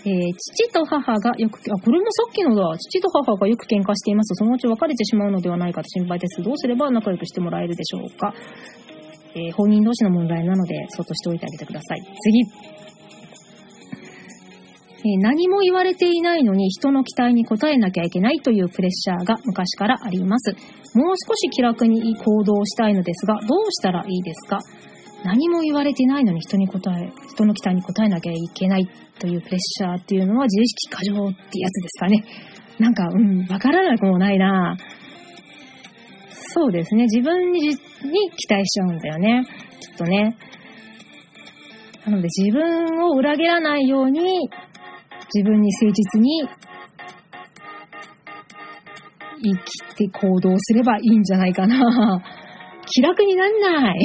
[0.05, 2.77] え、父と母がよく、あ、これもさっきのだ。
[2.77, 4.35] 父と母がよく喧嘩しています。
[4.35, 6.43] そのうち別れてしまうのではないかと心配です。
[6.43, 8.33] どうすれば仲良くしてもらえるでしょうか。
[9.33, 12.01] え、本人同士の問題なので、そっとしておいてあげてください。
[12.21, 12.72] 次。
[15.05, 20.55] え、何も言われていないのに人の期待に応えなきゃいけないというプレッシャーが昔からあります。
[20.95, 24.59] もう少し気楽に行動したいのですが、どうしたらいいですか？
[25.25, 28.87] 何も言われてないのに人に答え、人の期待に応えなきゃいけない
[29.19, 32.23] というプレッシャーっていうのは自意識過剰ってやつですかね。
[32.79, 34.77] なんか、うん、わからなくもないな
[36.29, 37.03] そうですね。
[37.03, 37.77] 自分にに期
[38.49, 39.45] 待しちゃうんだよね。
[39.79, 40.37] きっとね。
[42.05, 44.49] なので自分を裏切らないように、
[45.33, 46.47] 自分に誠実に
[49.43, 52.21] 生きて行動すればいいんじゃないかな。
[52.85, 53.99] 気楽になんない。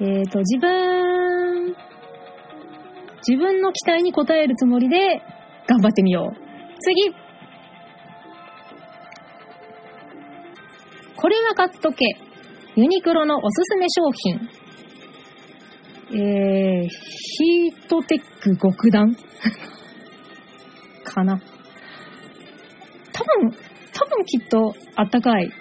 [0.00, 1.76] えっ、と、自分、
[3.28, 5.22] 自分の期待に応えるつもりで
[5.66, 6.36] 頑張ってみよう。
[6.80, 7.14] 次
[11.16, 12.06] これは買っとけ。
[12.76, 14.59] ユニクロのおすすめ商品。
[16.12, 19.14] えー、ヒートテック極暖
[21.04, 21.40] かな。
[23.12, 23.52] 多分、
[23.92, 25.52] 多分きっとあったかい、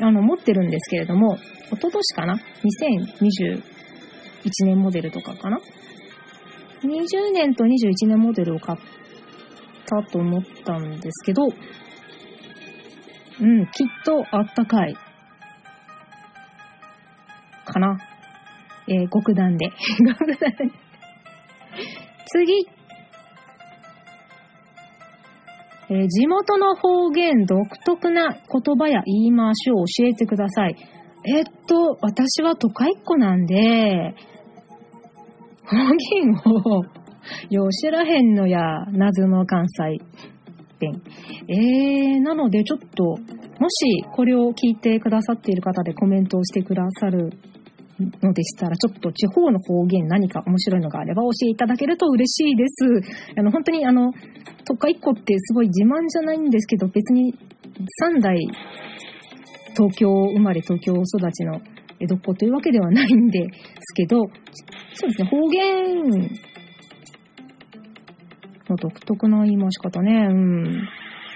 [0.00, 1.42] あの、持ってるんですけれども、一
[1.76, 3.62] 昨年かな ?2021
[4.64, 5.60] 年モデルとかかな
[6.82, 8.78] ?20 年と21年モデルを買っ
[9.86, 11.46] たと思ったんですけど、う
[13.46, 14.96] ん、きっとあったかい。
[17.64, 18.09] かな。
[18.90, 19.70] えー、極暖で。
[20.04, 20.74] 極暖で。
[22.26, 22.66] 次。
[25.88, 30.76] えー、地元の方言独特な言葉や言い回しを教えてください。
[31.24, 34.14] えっと、私は都会っ子なんで、
[35.64, 36.84] 方言を、
[37.50, 39.98] よう知らへんのや、謎の関西
[40.80, 41.02] 弁。
[41.48, 47.30] えー、なのでちょっと、もしこれを聞いてくださっている方でコメントをしてくださる
[48.22, 52.84] のでしたら、ちょっと地方の方言何か面白いのがあれば教えていただけると嬉しいです。
[53.36, 54.12] あの、本当にあの、
[54.64, 57.34] 都会っ子ってすごい自慢じゃないんですけど、別に
[58.02, 58.38] 3代
[59.76, 61.60] 東京生まれ東京育ちの
[62.00, 63.48] 江戸っ子というわけではないんで
[63.80, 64.26] すけど、
[64.94, 66.40] そうですね、方言
[68.68, 70.28] の独特な言い回し方ね。
[70.30, 70.88] うん。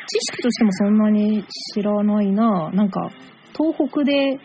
[0.06, 1.44] 知識としてもそんなに
[1.74, 2.70] 知らないな。
[2.72, 3.10] なんか、
[3.56, 4.38] 東北で、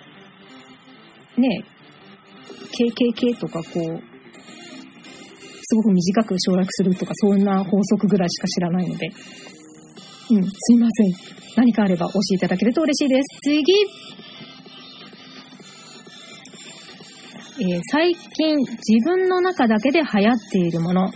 [1.37, 1.65] ね、
[2.71, 4.01] KKK とかこう、
[5.61, 9.07] すごく短く省略するとか、そんな法則ぐらいしか知らないので。
[10.31, 11.13] うん、すいません。
[11.55, 13.39] 何かあれば教えていただけると嬉しいです。
[13.43, 13.63] 次。
[17.61, 21.05] えー、最近自分の中だけで流行っているもの。
[21.05, 21.11] あ、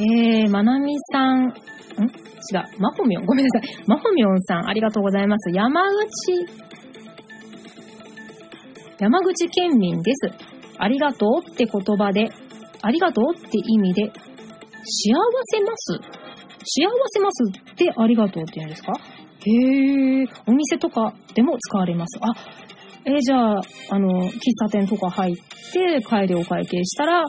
[0.00, 1.50] えー、まなみさん、ん？
[1.50, 3.24] 違う、まほみょん。
[3.24, 3.84] ごめんなさい。
[3.86, 5.50] まほみょんさん、ありがとうございます。
[5.54, 6.08] 山口、
[9.00, 10.30] 山口県民です。
[10.76, 12.30] ありがとうって言葉で、
[12.82, 14.12] ありがとうって意味で、幸
[15.44, 18.92] せます幸せますってありがとうって言うんですか？
[18.92, 22.18] へえ、お店とかでも使われます。
[22.20, 22.34] あ、
[23.16, 25.34] え、じゃあ、あの、喫茶店とか入っ
[25.72, 27.24] て、帰りお会計したら、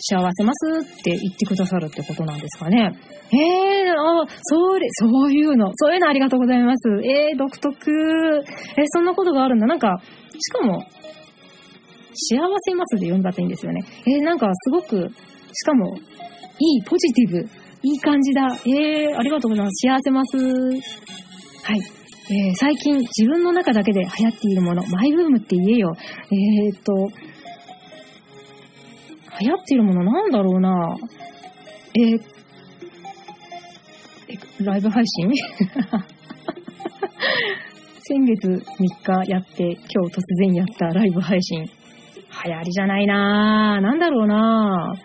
[0.00, 2.92] 幸せますって言ってくださるってことなんですかね。
[3.30, 6.88] えー、あ、それ、そういうの、そういうのありがとうございます。
[7.04, 7.74] えー、独特。
[8.76, 9.66] えー、そんなことがあるんだ。
[9.66, 10.00] なんか、
[10.38, 10.84] しかも、
[12.14, 13.82] 幸せますで読んだっていいんですよね。
[14.06, 15.10] えー、なんかすごく、
[15.52, 17.48] しかも、いい、ポジティブ、
[17.82, 18.46] いい感じだ。
[18.66, 19.86] えー、ありがとうございます。
[19.86, 20.36] 幸せます。
[20.38, 21.97] はい。
[22.30, 25.96] えー、最近自分の中だけで流行っているもの、マイブームって言えよ。
[25.96, 26.92] えー、っと、
[29.40, 30.98] 流行っているものなんだろうな
[31.94, 32.20] えー、
[34.28, 35.30] え、ライブ配信？
[38.00, 38.62] 先月3
[39.24, 39.76] 日やって、今
[40.08, 41.64] 日突然やったライブ配信。
[41.64, 41.70] 流
[42.52, 43.82] 行りじゃないなぁ。
[43.82, 44.98] なんだろうなぁ。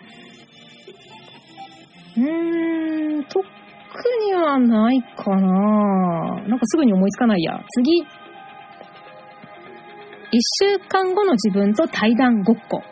[2.20, 3.46] うーん、特
[4.26, 7.60] にはないかななんかすぐに思いつかないや。
[7.80, 8.04] 次。
[10.32, 12.82] 一週間後の自分と対談ごっこ。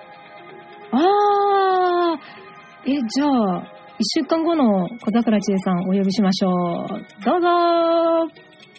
[0.92, 2.90] あー。
[2.90, 3.64] え、じゃあ、
[3.98, 6.88] 一週間後の小桜千恵さんお呼びしましょう。
[7.24, 7.48] どうぞ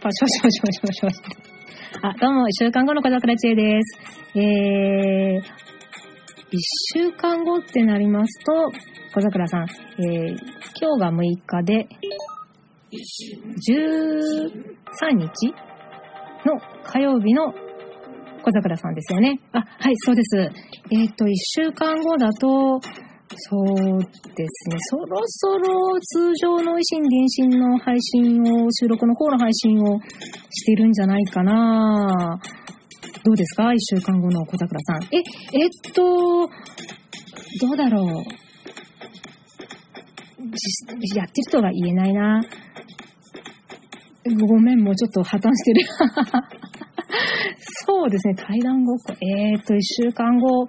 [0.02, 1.54] パシャパシャパシャパシャパシャ。
[2.02, 4.00] あ、どうも、一週間後の小桜千恵です。
[4.36, 5.63] えー、
[6.56, 6.62] 一
[7.00, 8.54] 週間後ってなりますと、
[9.16, 9.70] 小桜さん、えー、
[10.80, 11.88] 今日が6日で、
[12.92, 15.52] 13日
[16.46, 17.56] の火曜日の
[18.44, 19.42] 小桜さんですよね。
[19.52, 20.52] あ、はい、そうです。
[20.92, 22.80] えっ、ー、と、1週間後だと、
[23.36, 23.66] そう
[24.36, 30.00] ですね、そろそろ通常の維新電信の配信を、収録の方の配信を
[30.52, 32.40] してるんじゃないかな
[33.24, 35.04] どうですか ?1 週間後の小桜さん。
[35.16, 35.18] え、
[35.54, 36.48] えっと、
[37.62, 38.08] どうだろう。
[41.16, 42.44] やってるとは言えないな。
[44.48, 45.82] ごめん、もうちょっと破綻してる。
[47.86, 49.14] そうですね、対談ごっこ。
[49.22, 50.68] えーと、一週間後、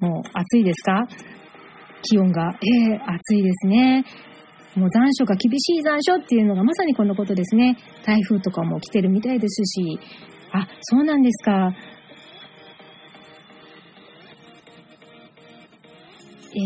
[0.00, 1.06] もう暑いですか？
[2.02, 2.58] 気温が。
[2.62, 4.04] えー、暑いですね。
[4.74, 7.76] もう残暑が厳しい残暑っていうのがまさにこのことですね。
[8.04, 9.98] 台風とかも来てるみたいですし。
[10.60, 11.74] あ、そうなんですか。
[16.54, 16.58] え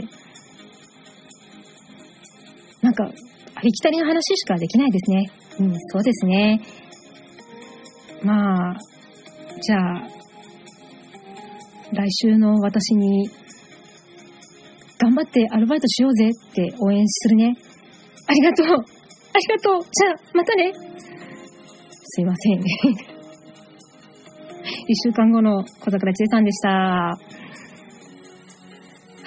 [0.00, 0.08] ー、
[2.82, 3.10] なんか、
[3.54, 5.30] ありきたりの話しかできないですね。
[5.58, 6.60] うん、そうですね。
[8.22, 8.76] まあ、
[9.60, 10.08] じゃあ、
[11.92, 13.28] 来週の私に、
[14.98, 17.56] 頑張ってアルバイトしようぜって応援するね。
[18.26, 20.72] ありがとうありがとうじゃあ、またね
[22.18, 22.58] すいません。
[24.88, 26.68] 一週間後の小桜千恵さんでした。
[26.68, 27.20] はぁ、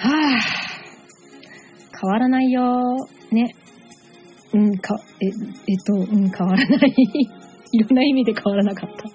[0.04, 0.38] あ、
[1.98, 3.08] 変わらないよ。
[3.30, 3.54] ね。
[4.52, 5.32] うん、か、え、えっ
[5.86, 6.92] と、うん、変わらない。
[7.72, 9.08] いろんな意味で変わらなかった。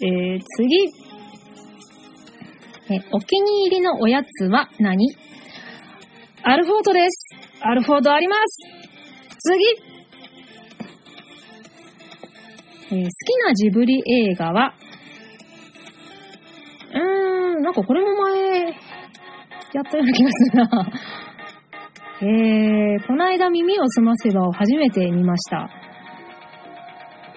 [0.00, 0.88] えー、次。
[2.88, 5.14] え、お気に入りのおやつは何？
[6.42, 7.26] アルフォートです。
[7.60, 8.56] アルフォートあります。
[9.40, 9.93] 次。
[12.90, 14.74] えー、好きなジブリ映画は、
[16.92, 18.66] うーん、なんかこれも前、
[19.74, 20.92] やったような気がするな。
[22.22, 25.68] えー、この間耳を澄ませばを初めて見ました。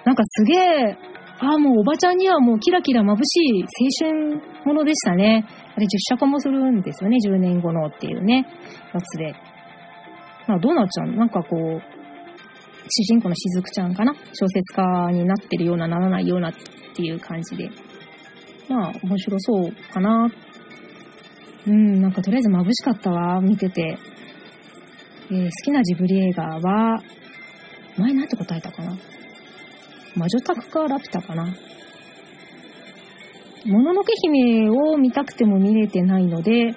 [0.05, 0.97] なんかすげえ、
[1.39, 3.63] ああ、もうおばちゃんにはもうキラキラ眩しい
[4.05, 5.45] 青春ものでしたね。
[5.75, 8.45] あれ実写化もするんですよね、10年後のっていうね、
[8.93, 9.33] やつで。
[10.47, 11.17] まあ、どうなっちゃうの？
[11.17, 11.96] なんかこう、
[12.89, 14.15] 主人公のしずくちゃんかな？
[14.33, 16.53] 小説家になってるような、ならないようなっ
[16.95, 17.69] ていう感じで。
[18.69, 20.31] まあ、面白そうかな。
[21.67, 23.97] うん、なんかとりあえず眩しかったわ、見てて。
[25.29, 27.03] えー好きなジブリ映画は、
[27.97, 28.97] 前なんて答えたかな？
[30.15, 31.53] 魔女宅かラピュタかな？
[33.65, 36.73] もののけ姫を見たくても見れてないので、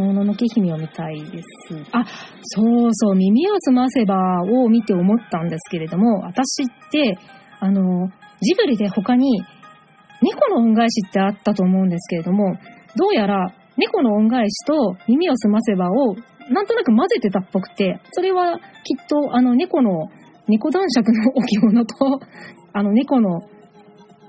[0.00, 1.46] もののけ姫を見たいです。
[1.92, 2.04] あ、
[2.42, 7.18] そうそう、耳をすませばを見て思ったんですけれども、私って、
[7.60, 8.08] あの、
[8.40, 9.42] ジブリで他に
[10.22, 12.56] 猫の恩返しってあったと思うんですけれども、
[12.96, 16.16] どうやら猫の恩返しと耳をすませばを
[16.50, 20.08] なんとなく混ぜてたっぽくて、それはきっとあの猫の、
[20.46, 21.94] 猫男爵の置物と、
[22.72, 23.42] あの猫の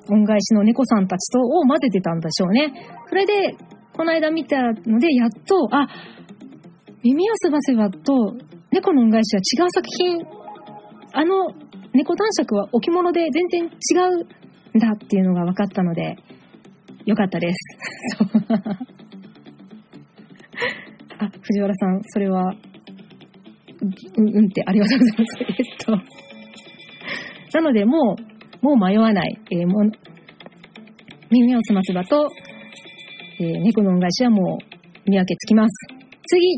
[0.09, 2.73] 恩返しの猫さんたちとを混ぜてたんでしょうね。
[3.07, 3.55] それで、
[3.99, 5.85] この間見たので、やっと、あ、
[7.03, 8.33] 耳をすませばと
[8.71, 10.25] 猫の恩返しは違う作品。
[11.11, 11.49] あの
[11.91, 13.67] 猫男爵は置物で全然違
[14.07, 16.15] うんだっていうのが分かったので、
[17.05, 17.57] よかったです。
[21.19, 22.55] あ、藤原さん、それは、
[24.15, 25.35] うん、うんってありがとうございます。
[25.43, 25.91] えっと。
[27.53, 28.15] なので、も
[28.61, 29.37] う、もう迷わない。
[29.51, 29.91] えーもう、
[31.31, 32.29] 耳をすませばと、
[33.39, 34.57] えー猫の恩返しはも
[35.05, 35.87] う見分けつきます。
[36.27, 36.57] 次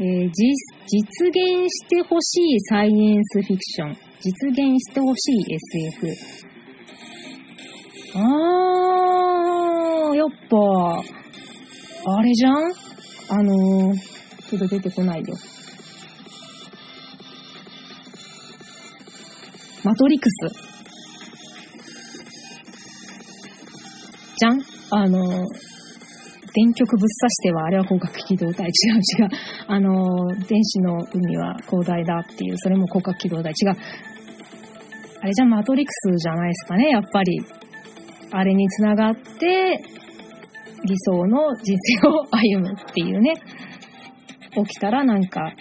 [0.00, 0.54] えー実
[0.86, 1.36] 実現
[1.68, 3.96] してほしいサイエンスフィクション。
[4.20, 6.08] 実現してほしい SF。
[8.14, 10.56] あー、やっぱ、
[12.10, 12.54] あれじゃん？
[13.30, 13.98] あのー、
[14.48, 15.36] ちょっと出てこないよ。
[19.84, 20.67] マトリックス。
[24.38, 24.62] じゃん？
[24.90, 25.20] あの、
[26.54, 28.66] 電極ぶっ刺しては、あれは広角機動隊。
[28.66, 29.28] 違う違う。
[29.66, 33.52] あの、電子の海は広大だっていう、それも広角機動隊。
[33.52, 33.76] 違う。
[35.20, 37.40] あれじゃマトリクスじゃないですかね、やっぱり。
[38.30, 39.82] あれにつながって、
[40.84, 43.34] 理想の人生を歩むっていうね。
[44.54, 45.52] 起きたらなんか、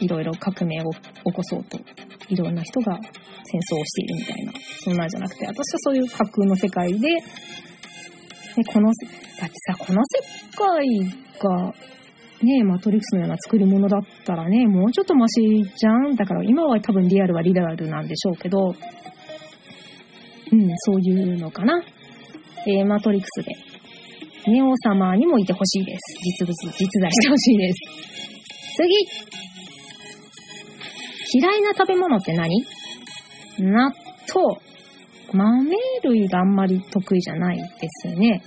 [0.00, 0.98] いろいろ革命を起
[1.32, 1.78] こそうと、
[2.28, 2.98] いろんな人が
[3.44, 4.52] 戦争をしているみたいな。
[4.84, 7.08] そんなんじゃなくて、私はそういう架空の世界で、
[8.56, 10.22] ね、この、だってさ、この世
[10.56, 10.86] 界
[11.38, 11.74] が、
[12.42, 18.74] ね、マトリックスのような作り物だったらね、もうちょっとマシじゃんだから今は多分リアルはリアルなんでしょうけど、
[20.52, 21.82] うん、そういうのかな。
[22.66, 23.52] えーマトリックスで。
[24.50, 25.98] ネオ様にもいてほしいです。
[26.40, 26.70] 実物、実
[27.00, 27.78] 在してほしいです。
[28.76, 28.88] 次
[31.40, 32.64] 嫌いな食べ物って何？
[33.58, 33.92] 納
[34.32, 34.60] 豆。
[35.32, 38.42] 豆類があんまり得意じゃないですね。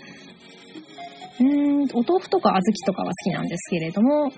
[1.39, 4.32] うーん、お豆腐とか小豆とかは好きなんですけれども、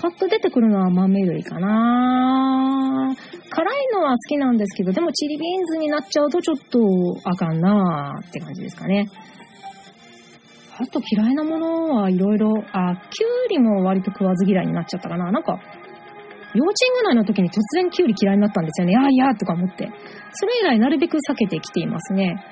[0.00, 3.14] パッと出てくるのは豆類かな
[3.50, 6.80] 辛いのは好きなんですけど、でもチリビーンズになっちゃうとちょっと
[7.24, 9.08] あかんなーって感じですかね。
[10.78, 15.30] あと嫌いなものはいろいろ、あ、キュウリも割と食わず嫌いになっちゃったかな。
[15.30, 15.60] なんか、
[16.54, 18.96] 幼稚園ぐらいの時に突然キュウリ嫌いになったんですよね。
[18.96, 19.90] あいやとか思って。
[20.32, 22.44] それ以来なるべく避けてきていますね。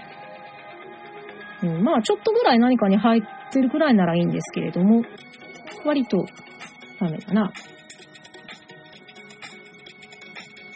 [1.62, 3.22] うん、まあちょっとぐらい何かに入っ
[3.52, 5.02] てるぐらいならいいんですけれども、
[5.84, 6.24] 割と
[6.98, 7.52] ダメだな。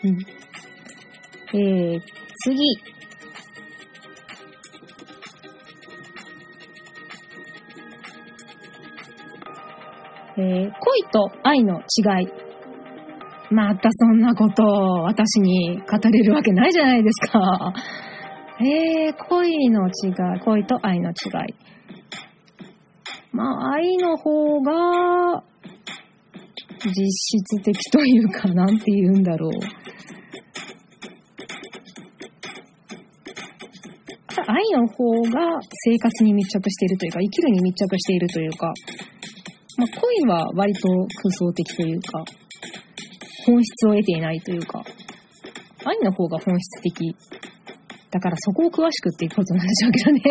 [0.04, 0.18] うん。
[1.56, 2.00] えー、
[2.44, 2.62] 次。
[10.36, 12.28] えー、恋と愛の違い。
[13.54, 17.72] またそんなことを私に語れるわけないじゃないですか。
[18.60, 21.54] えー、恋の違い、恋と愛の違い。
[23.30, 25.44] まあ、愛の方が、
[26.84, 29.50] 実質的というか、なんて言うんだろう。
[34.46, 38.72] 愛の方が生活に密着しているというか、生きるに密着しているというか、
[39.78, 42.24] まあ、恋は割と空想的というか、
[43.46, 44.84] 本質を得ていないというか、
[45.84, 47.16] 愛の方が本質的。
[48.10, 50.20] だからそこを詳しくっていうことなんでしょうけどね。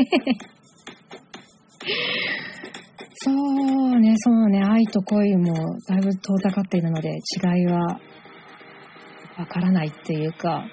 [3.25, 5.53] そうね、そうね、愛と恋も
[5.87, 7.13] だいぶ遠ざかっているので、違
[7.61, 7.99] いは
[9.37, 10.67] わからないっていうか、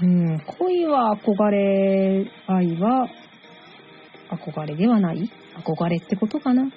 [0.00, 3.06] うん、恋は憧れ、愛は
[4.30, 5.30] 憧れではない？
[5.64, 6.68] 憧れってことかな？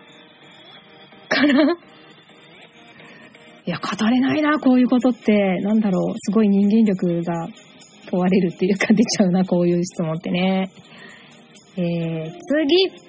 [1.29, 1.77] かな
[3.67, 5.59] いや、語れないな、こういうことって。
[5.61, 7.47] なんだろう、すごい人間力が
[8.09, 10.71] 問われるっていうか出ちゃうな、こういう質問ってね。
[11.77, 13.05] えー、次。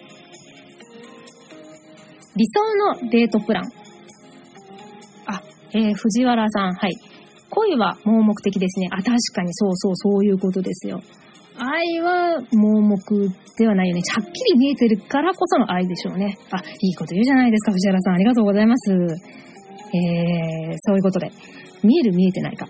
[2.37, 3.65] 理想のデートプラン。
[5.27, 5.43] あ、
[5.73, 6.95] えー、藤原さん、はい。
[7.51, 8.89] 恋は盲目的ですね。
[8.93, 11.01] あ、確かにそうそう、そういうことですよ。
[11.59, 12.99] 愛は盲目
[13.59, 14.03] ではないよね。
[14.09, 16.37] はっきり見えてるからこその愛でしょうね。
[16.51, 18.15] あ、いいこと言うじゃないですか、藤原さん。
[18.15, 18.91] ありがとうございます。
[19.95, 21.31] えー、そういうことで。
[21.83, 22.67] 見える見えてないか。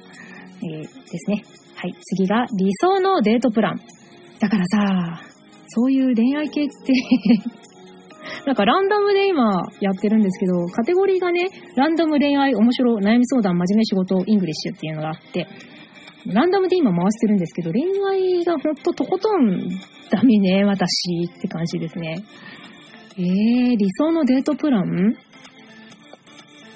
[0.62, 1.44] えー、ですね。
[1.74, 1.94] はい。
[2.02, 3.80] 次が理想のデートプラン。
[4.40, 5.20] だからさ、
[5.68, 6.74] そういう恋愛系って
[8.46, 15.46] なんかランダムで今やってるんですけど、カテゴリーがね、ランダム恋愛、面白、悩み相談、真面目仕事、 English っていうのがあって、
[16.26, 19.68] ランダムで今回してるんですけど、恋愛がほんととことん
[20.10, 22.22] ダメね、私って感じですね。
[23.18, 25.16] えー、理想のデートプラン？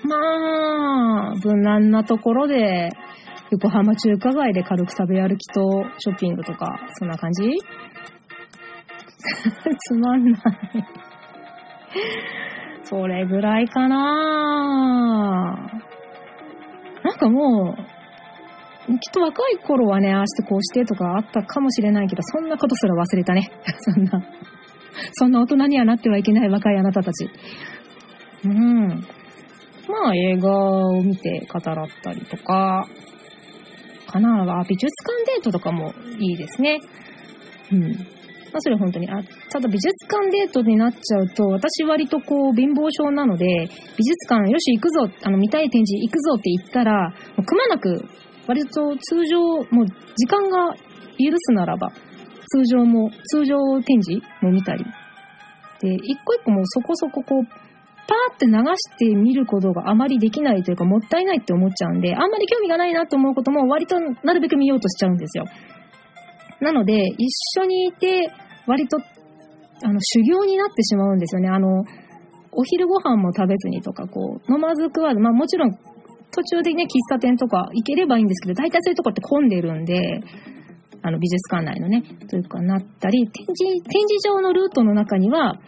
[0.04, 2.90] まあ、無難なところで、
[3.50, 7.50] 横浜中華街で軽く食べ歩きとショッピングとか、そんな感じ？
[9.20, 10.40] つまんない
[12.84, 15.56] それぐらいかな
[17.04, 23.50] なんかもう、きっと若い頃はね、ああしてこうしてとかあったかもしれないけど、そんなことすら忘れたね。
[23.78, 24.22] そんな、
[25.12, 27.28] そんな大人にはなってはいけない若いあなたたち。
[28.44, 29.06] うん。
[29.90, 32.86] まあ映画を見て語らったりとか、
[34.06, 36.80] かな美術館デートとかもいいですね。
[37.72, 37.82] うん。
[38.52, 39.08] まあそれ本当に。
[39.10, 43.46] あ、ただ美術館デートになっちゃうと、私割とこう貧乏症なので、
[43.96, 48.04] 美術館よし行くぞ、あの見たい展示行くぞって言ったら、もうくまなく
[48.46, 49.38] 割と通常、
[49.70, 51.92] もう時間が許すならば、
[52.48, 54.84] 通常も、通常展示も見たり。
[55.80, 57.59] で、一個一個もそこそここう、
[58.10, 65.44] パーって流して見ることがあまりできないというか、もったいないって思っちゃうんで、あんまり興味がないなと思うことも割となるべく見ようとしちゃうんですよ。
[66.60, 68.30] なので、一緒にいて、
[68.66, 68.98] 割と、
[69.82, 71.48] あの、修行になってしまうんですよね。
[71.48, 71.84] あの、
[72.52, 75.78] お昼ご飯も食べずにとか、こう、飲まず食わず、まあもちろん
[76.32, 80.20] 途中でね、喫茶店とか行ければいいんですけど、大体そういうとこって混んでるんで、
[81.02, 85.60] あの、美術館内のね、というかなったり、展示、展示場のルートの中には、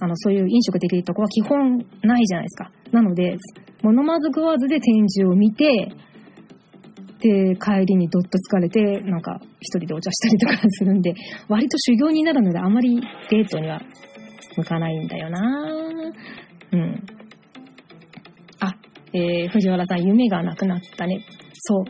[0.00, 2.70] あの、そういう飲食できるとこは基本ないじゃないですか。
[2.90, 3.36] なので、
[3.82, 5.92] も飲まず食わずで展示を見て、
[7.20, 11.14] で、帰りにどっと疲れて、なんか、一人でお茶したりとかするんで、
[11.48, 13.00] 割と修行になるので、あまり
[13.30, 13.80] デートには
[14.56, 15.40] 向かないんだよな
[16.72, 17.04] うん。
[18.60, 18.74] あ
[19.12, 21.26] えー、藤原さん、夢がなくなったね。
[21.52, 21.84] そう。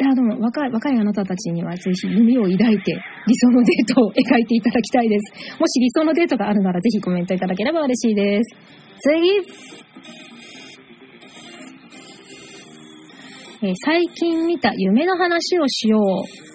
[0.00, 5.60] いや、でも、若い、若いあなたたちには、ぜひ夢を抱いて、理想のデートを描いていただきたいです。
[5.60, 8.56] もし理想のデートがあるなら、ぜひコメントいただければ嬉しいです。
[9.00, 9.78] 次
[13.60, 16.48] えー、最近見た夢の話をしよう。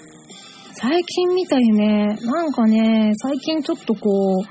[0.74, 4.44] 最近見た夢、なんかね、最近ちょっとこう、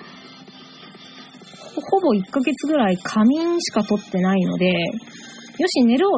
[1.91, 6.11] ほぼ1ヶ月ぐらい仮眠しか取ってないので、よし、寝ろ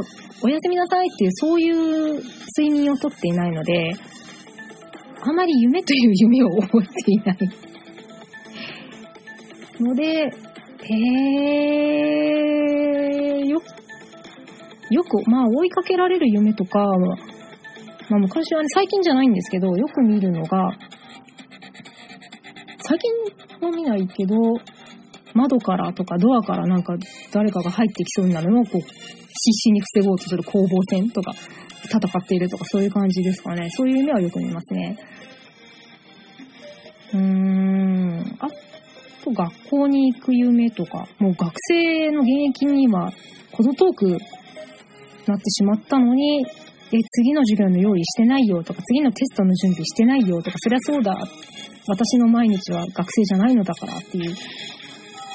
[0.43, 2.23] おやすみなさいっていう、そういう
[2.59, 3.95] 睡眠をとっていないので、
[5.27, 7.39] あまり夢という夢を覚えていない
[9.81, 13.63] ので、へー、よ、
[14.91, 16.79] よく、まあ追いかけられる夢とか、
[18.11, 20.77] まあ昔はね、最近じゃないんですけど、よく見るのが、
[22.83, 23.11] 最近
[23.67, 24.37] は見ないけど、
[25.33, 26.97] 窓からとかドアからなんか
[27.33, 28.91] 誰かが入ってきそうになるのをこう必
[29.53, 31.33] 死に防ごうとする攻防戦とか
[31.89, 33.71] 戦っているとかそういう感じですかね。
[33.71, 34.99] そういう夢はよく見ますね。
[37.13, 38.37] うーん。
[38.41, 38.49] あ
[39.23, 43.13] と学校に行く夢とか、もう学生の現役には
[43.53, 44.09] 程遠く
[45.27, 46.45] なってしまったのに、
[46.93, 51.15] え、次の授業の用意してないよとか、次のテストの準備してないよとか、そりゃそうだ。
[51.87, 54.35] 私の毎日は学生じゃないのだからっていう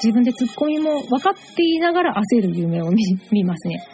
[0.02, 3.84] 自分でツッコミも分かっていながら焦る夢を見 見ますね。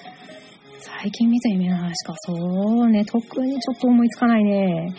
[0.87, 2.15] 最近見た夢の話か。
[2.17, 4.95] そうね、特にちょっと思いつかないね。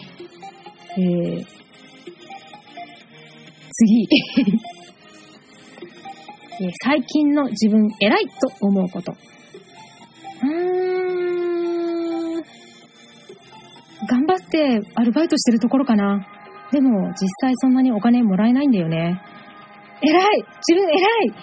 [0.97, 1.45] えー、
[3.71, 4.07] 次。
[6.83, 9.13] 最近の自分偉いと思うこと。
[10.43, 10.49] うー
[12.41, 12.43] ん。
[14.09, 16.27] 頑張ってアルバイトしてるところかな。
[16.71, 19.21] でも実際そんなにお金もらえないんだよね。
[20.01, 21.33] 偉い自分偉い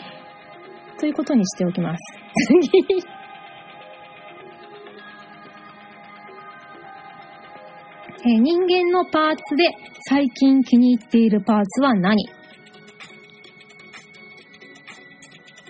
[1.01, 2.01] ということにしておきます。
[2.47, 3.14] 次。
[8.27, 9.65] え人間のパーツで
[10.09, 12.17] 最近気に入っているパーツは何？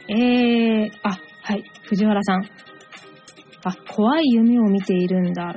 [0.09, 2.45] えー、あ、はい、藤原さん。
[3.65, 5.57] あ、怖い夢を見ているんだ。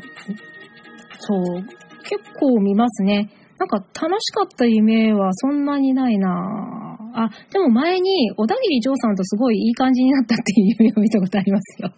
[1.19, 1.63] そう、
[2.03, 3.29] 結構見ますね。
[3.59, 11.91] なんか楽しかった夢はそんなにないなあ、でも前に小田切丈さんとすごいいい感じになったっていう夢を見たことありますよ。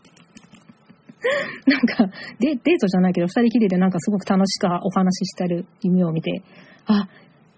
[1.67, 2.05] なんか、
[2.39, 6.43] デデートじゃないけど、二人きりでなんかすごく楽しくお話ししてる夢を見て、
[6.85, 7.07] あ、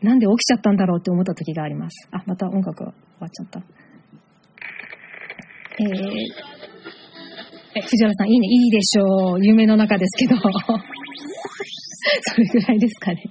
[0.02, 2.08] なんで起きちゃったんだろうって思った時があります。
[2.12, 3.62] あ、また音楽が終わっちゃった。
[5.80, 6.52] えー、
[7.76, 9.46] え、藤原さん、いいね、いいでしょう。
[9.46, 10.36] 夢の中ですけど。
[10.42, 13.24] それぐらいですかね。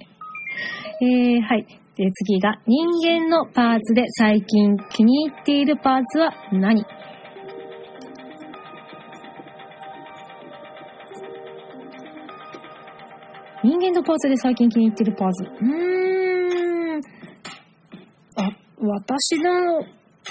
[1.01, 1.65] えー、はい。
[1.95, 6.85] で、次が、人間のパーツで最近気に入っているパーツは何？
[13.63, 15.43] 人間のパーツで最近気に入ってるパーツ。
[15.43, 17.01] うーん。
[18.35, 19.83] あ、私の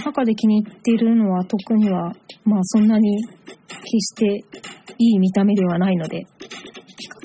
[0.05, 2.13] 中で気に入っているのは特には、
[2.45, 4.27] まあそんなに決して
[4.99, 6.27] いい見た目ではないので、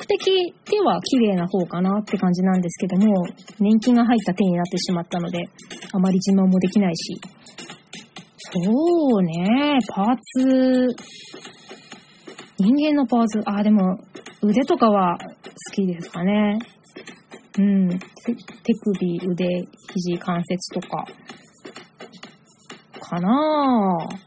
[0.08, 3.26] 的では綺麗な方かなって感じなんですけども、
[3.60, 5.50] 年金が入った手になってしまったので、
[5.92, 7.20] あまり自慢もできないし。
[8.38, 10.88] そうね、パーツ、
[12.60, 13.98] 人間のパーツ、あ、でも、
[14.48, 15.26] 腕とかは好
[15.74, 16.60] きですかね。
[17.58, 17.90] うん。
[17.90, 17.98] 手
[18.74, 19.46] 首、腕、
[19.94, 21.06] 肘、関節とか。
[23.00, 24.18] かなぁ。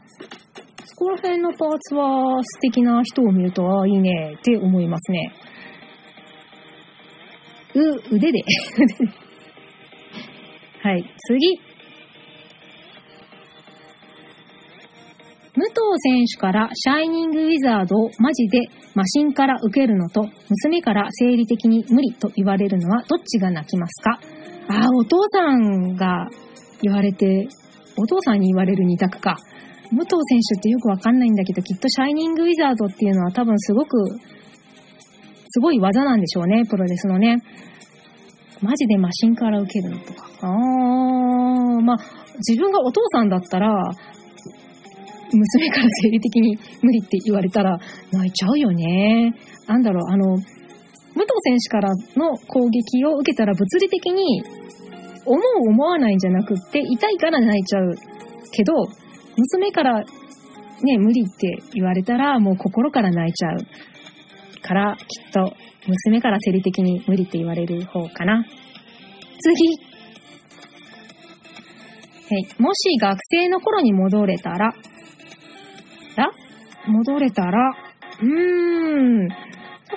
[0.85, 5.33] そこら辺のパーツは素敵な人を見ると、ああ、いいねって思いますね。
[7.75, 8.39] う、腕で。
[10.83, 11.68] はい、次。
[15.59, 24.21] 武藤選手からシャイニングウィザードをマジでマシンから受けるのと、娘から生理的に無理と言われるのはどっちが泣きますか？
[24.69, 26.29] ああ、お父さんが
[26.81, 27.49] 言われて、
[27.97, 29.35] お父さんに言われる二択か。
[29.91, 33.97] 武藤選手ってよくわかんないんだけど、きっとシャイニングウィザードっていうのは多分すごく
[35.49, 37.35] すごい技なんでしょうね、プロレスのね。
[38.61, 40.25] マジでマシンから受けるのとか。
[40.41, 41.97] あー、まあ、
[42.47, 43.75] 自分がお父さんだったら、
[45.31, 47.79] 娘から生理的に無理って言われたら
[48.11, 49.33] 泣いちゃうよね。
[49.67, 54.43] なんだろう、あの、武藤選手からの攻撃を受けたら物理的に
[55.25, 57.95] 思う思わないんじゃなくって痛いから泣いちゃう
[58.51, 58.73] けど、
[59.37, 60.03] 娘から
[60.83, 63.65] ね、無理って言われたらもう心から泣いちゃう。
[64.61, 65.53] から、きっと、
[65.87, 68.45] 娘から生理的に無理って言われる方かな。
[69.39, 69.89] 次。
[72.29, 72.61] はい。
[72.61, 74.73] もし学生の頃に戻れたら、
[76.15, 76.31] ら
[76.87, 77.73] 戻れたら、
[78.21, 79.27] うーん。
[79.27, 79.37] なん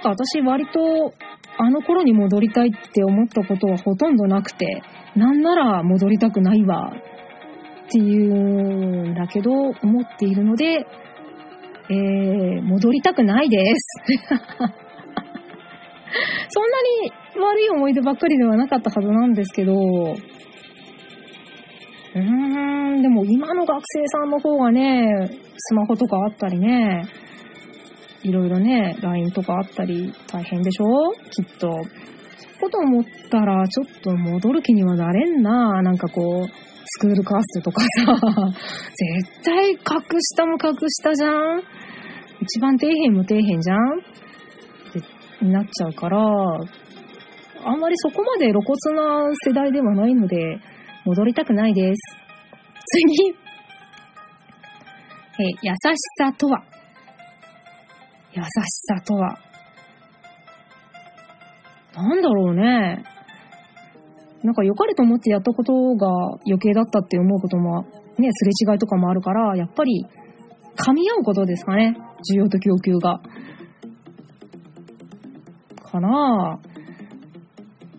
[0.02, 1.14] か私割と、
[1.58, 4.82] あの頃に戻りたいって思ったことはほとんどなくて、
[5.14, 10.86] なんなら戻りたくないわ、っていうんだけど、思っているので、
[11.90, 14.02] えー、戻りたくないです。
[16.48, 19.74] そんなに悪い思い出ばっかりではなかったはずなんですけど、
[22.14, 27.06] うーん、でも今の学生さんの方がね、スマホとかあったりね、
[28.22, 31.12] いろいろね、LINE とかあったり大変でしょ？
[31.30, 31.68] きっと。
[32.60, 35.82] こと思ったら、ちょっと戻る気にはなれんな。
[35.82, 36.48] なんかこう、
[36.84, 38.14] スクールカーストとかさ、
[38.94, 41.62] 絶対格下も格下じゃん
[42.40, 44.02] 一番底辺も底辺じゃんっ
[45.40, 46.18] てなっちゃうから、
[47.64, 50.58] あんまりそこまで露骨な世代ではないので、
[51.04, 52.00] 戻りたくないです。
[52.84, 53.30] 次。
[53.30, 53.34] え、
[55.62, 56.62] 優しさとは？
[58.32, 58.48] 優し
[58.86, 59.38] さとは？
[61.94, 63.04] なんだろうね。
[64.42, 66.08] なんか良かれと思ってやったことが
[66.46, 67.82] 余計だったって思うことも、
[68.18, 70.06] ね、すれ違いとかもあるから、やっぱり
[70.76, 71.96] 噛み合うことですかね。
[72.32, 73.20] 需要と供給が。
[75.90, 76.71] かなぁ。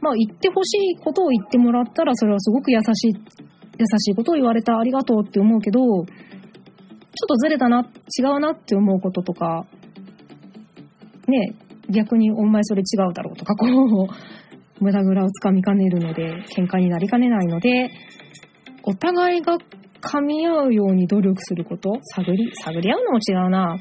[0.04, 6.08] まあ言ってほしいことを言ってもらったら、それはすごく優しい、優しいことを言われたありがとうって思うけど、ちょっ
[7.28, 7.90] とずれたな、
[8.20, 9.66] 違うなって思うこととか、
[11.30, 11.56] ね、
[11.90, 17.90] 逆にお前それ違うだろうとか、こう、無駄蔵をつかみかねるので、喧嘩になりかねないので、
[18.84, 19.58] お互いが
[20.02, 23.78] 噛み合うように努力すること探り、探り合うのも違うな。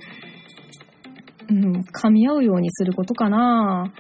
[1.51, 3.93] うん、噛み合うようにすることかな。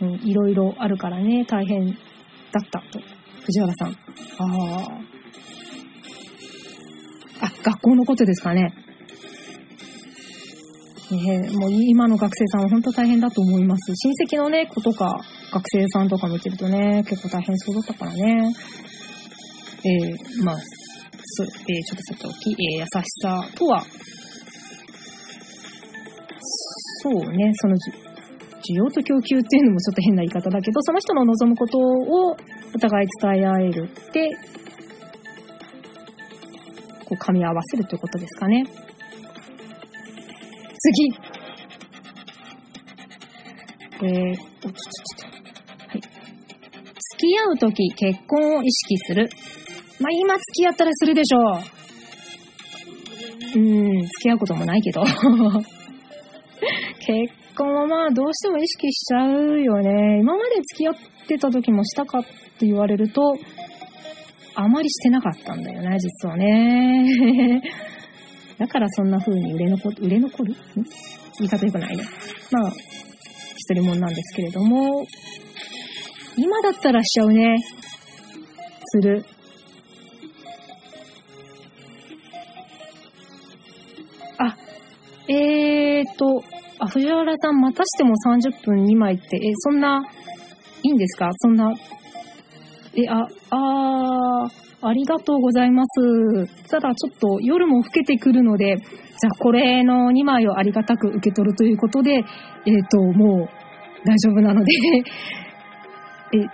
[0.00, 3.00] うん、いろいろあるからね、大変だったと。
[3.44, 3.88] 藤原さん。
[3.90, 3.94] あ
[7.40, 7.46] あ。
[7.46, 8.72] あ、学校のことですかね。
[11.10, 13.92] ねもう今の学生さんは本当大変だと思います。
[13.94, 15.20] 親戚のね、子とか、
[15.52, 18.52] 学生さんとか見てるとね、結構大変そうだったからね。
[19.84, 22.88] えー、まあ、す、えー、ちょっとさておき、えー、優し
[23.22, 23.84] さとは、
[27.02, 27.76] そうね、その
[28.70, 32.36] 需要と供給っていうのもちょっと変な言い方だけど、その人の望むことを
[32.74, 34.30] お互い伝え合えるって
[37.04, 38.64] こう噛み合わせるということですかね。
[40.78, 41.14] 次。
[44.02, 44.70] えー、おちょちょ
[45.16, 45.34] ちょは
[45.94, 46.00] い。
[46.00, 46.10] 付
[47.20, 49.30] き合うとき結婚を意識する。
[50.00, 51.42] まあ、今付き合ったらするでしょう。
[53.56, 55.04] うん、付き合うこともないけど。
[57.54, 60.18] 結婚はまあどうしても意識しちゃうよね。
[60.18, 60.94] 今まで付き合っ
[61.28, 62.24] てた時もしたかっ
[62.58, 63.36] て言われると、
[64.56, 67.62] あまりしてなかったんだよね、実はね。
[68.58, 70.56] だからそんな風に売れ残、売れ残る？
[71.38, 72.02] 言い方良くないね。
[72.50, 72.72] まあ、
[73.56, 75.06] 一人もんなんですけれども、
[76.36, 77.56] 今だったらしちゃうね。
[78.86, 79.24] する。
[84.38, 84.56] あ、
[85.28, 86.42] えーと、
[86.80, 90.02] あ、藤原さん、またしても30分2枚って、え、そんな、
[90.82, 91.30] いいんですか？
[91.38, 91.72] そんな、
[92.96, 96.68] え、あ、あー、ありがとうございます。
[96.68, 103.48] ただちょっと夜も更けてくるので、じゃあこれの2枚をありがたく受け取るということで、えっ、ー、と、もう
[104.06, 104.72] 大丈夫なので
[106.36, 106.44] え、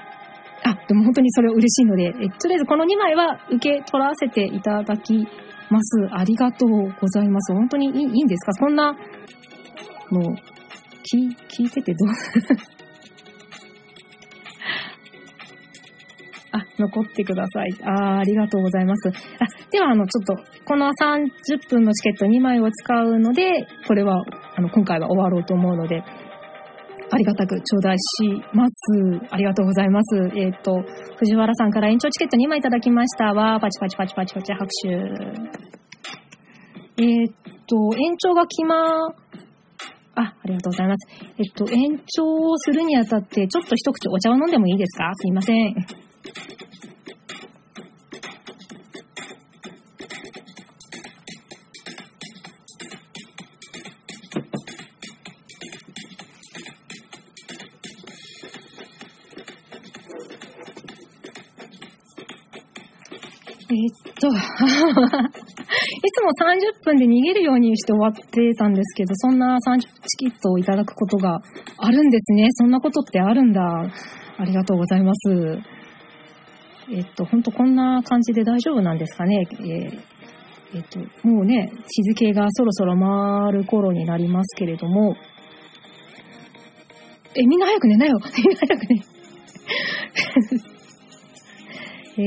[0.63, 5.27] あ、でも本当にそれ嬉しいので、えとりあえずこの2枚は受け取らせていただき
[5.71, 6.09] ます。
[6.13, 6.71] ありがとう
[7.01, 7.53] ございます。
[7.53, 7.91] 本当にい
[8.21, 8.53] いんですか？
[8.53, 8.95] そんな、
[10.11, 12.09] もう、聞、聞いててどう？
[16.53, 17.75] あ、残ってください。
[17.85, 19.09] ああありがとうございます。
[19.09, 19.13] あ、
[19.71, 24.25] では、あの、ちょっと、この30分のチケット2枚を使うので、これは、
[24.57, 26.03] あの、今回は終わろうと思うので、
[27.13, 28.73] ありがたく頂戴します。
[29.31, 30.17] ありがとうございます。
[30.37, 30.83] えっ、ー、と、
[31.19, 33.59] 藤原さんから延長チケット2枚いただきましたわ。
[33.61, 34.89] パチパチパチパチパチ拍手。
[37.03, 37.33] えっ、ー、
[37.67, 39.09] と、延長が決ま、
[40.15, 41.09] あ、ありがとうございます。
[41.39, 45.11] えっと、延長をするにあたって、ちょっと一口お茶を飲んでもいいですか？
[45.15, 45.75] すいません。
[63.73, 64.33] えっと、 い
[66.13, 71.41] つも30分で逃げるようにして終わってたんですけど、そんな30チキットをいただくことが
[71.79, 72.49] あるんですね。
[72.53, 73.63] そんなことってあるんだ。
[73.63, 75.61] ありがとうございます。
[76.93, 79.47] えっと、ほんとこんな感じで大丈夫なんですかね。
[79.53, 80.01] えー、
[80.75, 85.15] えっと、もうね、日付がそろそろ回る頃になりますけれども、
[87.37, 88.19] え、みんな早く寝なよ。
[88.37, 89.03] みんな早く寝。
[92.23, 92.25] え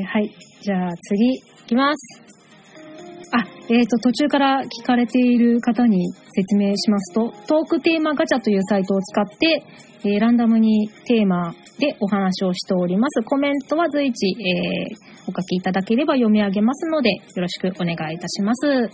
[0.00, 0.34] ー、はい。
[0.62, 2.27] じゃあ次、いきます。
[3.70, 9.62] えっ、ー、と、途中から聞かれている方に説明しますと、トークテーマガチャというサイトを使って、
[10.04, 13.22] えー、ランダムにテーマでお話をしております。
[13.24, 18.90] コメントは随時、えー、お書きいただければ読み上げますので、よろしくお願いいたします。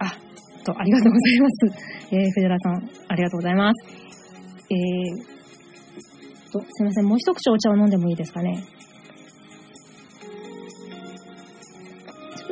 [0.00, 0.16] あ、
[0.64, 1.66] と、ありがとうございます。
[2.10, 3.86] えー、藤原さん、ありがとうございます。
[4.70, 5.34] えー、
[6.54, 8.64] と、すいません、もう一口お茶を飲んでもいいですかね？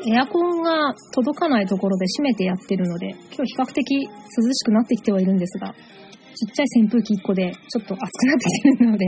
[0.04, 4.08] エアコンが届かないところで閉めてやってるので、今日比較的涼
[4.52, 9.06] しくなってきてはいるんですが、ちっちゃい扇風機1個でちょっと暑くなってきてるので、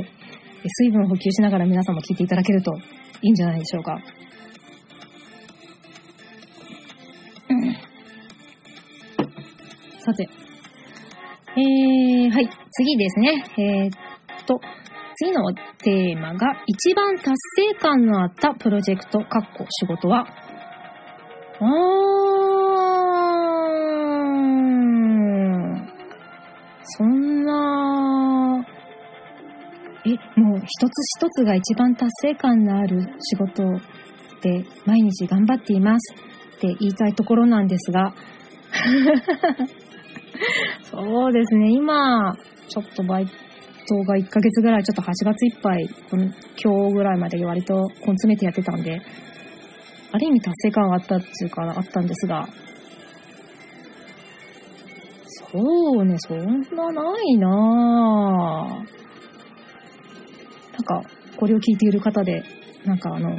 [0.66, 2.72] 水分補給しながら皆さんも聞いていただけると
[3.22, 3.98] いいんじゃないでしょうか。
[9.98, 10.28] さて、
[11.56, 13.44] えー、はい、次ですね。
[13.56, 14.60] えー、っと、
[15.16, 15.42] 次の
[15.78, 17.30] テーマが、一番達
[17.72, 20.26] 成感のあったプロジェクト、かっこ仕事は
[21.60, 21.66] あー
[25.80, 25.84] ん。
[26.96, 28.64] そんな、
[30.06, 30.10] え、
[30.40, 33.62] もう一つ一つが一番達成感のある仕事
[34.42, 36.14] で毎日頑張っています
[36.56, 38.12] って言いたいところなんですが、
[40.84, 42.36] そうですね、今、
[42.68, 43.32] ちょっとバイト
[44.04, 45.88] が1ヶ月ぐらい、ちょっと8月いっぱい、
[46.62, 49.00] 今日ぐらいまで割と根詰めてやってたんで、
[50.14, 52.46] ある意味達成感があったっていうか、あったんですが、
[55.26, 55.58] そ
[56.00, 57.50] うね、そんなないなぁ。
[60.70, 61.02] なんか、
[61.36, 62.44] これを聞いている方で、
[62.84, 63.32] なんかあの、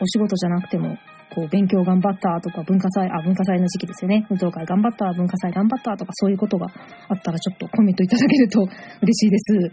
[0.00, 0.96] お仕事じゃなくても、
[1.34, 4.28] こう、勉強頑張ったとか、文化祭、あ、文化祭の時期ですよね。
[4.30, 6.68] 運動会頑張った、文化祭頑張ったとか、そういうことが
[7.08, 9.72] あったらちょっとコメントいただけると嬉しいです。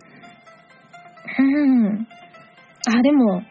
[1.40, 2.08] うん。
[2.88, 3.44] あ、でも、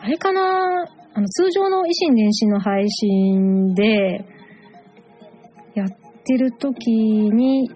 [0.00, 4.24] あれかなあの、通常の維新伝心の配信で、
[5.74, 5.88] やっ
[6.24, 7.70] てる時に、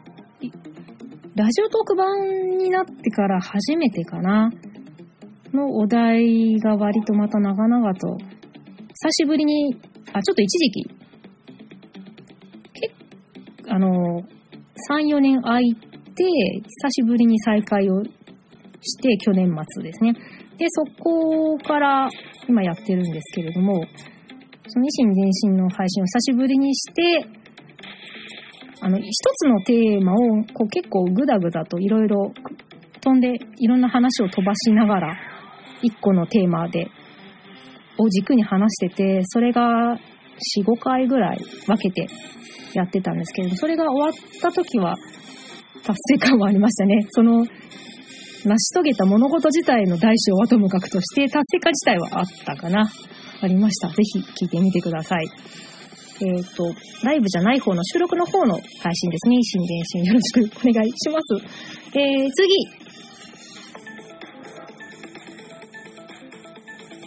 [1.35, 4.51] ラジオトーク版になってから初めてかな。
[5.55, 9.77] のお題が割とまた長々と、久しぶりに、
[10.13, 10.85] あ、ちょっと一時期、
[12.73, 12.95] け
[13.69, 14.23] あの、
[14.91, 15.83] 3、4年空いて、
[16.15, 20.15] 久しぶりに再会をして、去年末ですね。
[20.59, 22.09] で、そこから
[22.49, 23.85] 今やってるんですけれども、
[24.69, 27.27] その維新伝心の配信を久しぶりにして、
[28.81, 30.16] あの、一つのテーマを
[30.55, 32.33] こう結構グダグダといろいろ
[33.01, 35.16] 飛んで、いろんな話を飛ばしながら、
[35.83, 36.89] 一個のテーマで、
[37.99, 39.99] を軸に話してて、それが
[40.59, 42.09] 4、5回ぐらい分けて
[42.74, 44.97] やってたんですけれども、それが終わった時は
[45.85, 47.07] 達成感はありましたね。
[47.11, 47.45] その、
[48.44, 52.90] 成し遂げた物事自体の大小はともかくとして、達成感自体はあったかな。
[53.40, 53.89] ありました。
[53.89, 55.28] ぜひ聞いてみてください。
[56.20, 59.43] えっ、と、ライブじゃない方の収録の方の配信ですね。
[59.43, 61.98] 新電信よろしくお願いします。
[61.98, 62.82] えー、次。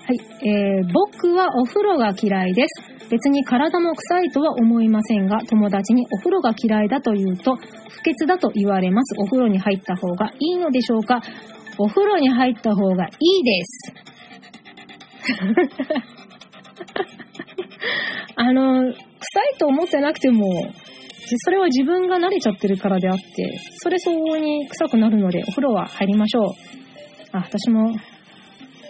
[0.08, 0.48] はい。
[0.48, 2.95] えー、僕はお風呂が嫌いです。
[3.10, 7.62] 別に体も臭いとは思いませんが、友達にお風呂が嫌いだと言うと、不
[8.04, 9.16] 潔だと言われます。
[9.20, 11.22] お風呂に入った方がいいのでしょうか？
[11.78, 13.94] お風呂に入った方がいいです。
[18.38, 18.98] あの、臭い
[19.60, 20.50] と思ってなくても、
[21.44, 23.24] それは自分が慣れちゃってるからであって、
[23.80, 26.46] それ相応に臭くなるので、お風呂は入りましょう。
[27.32, 27.94] あ、私も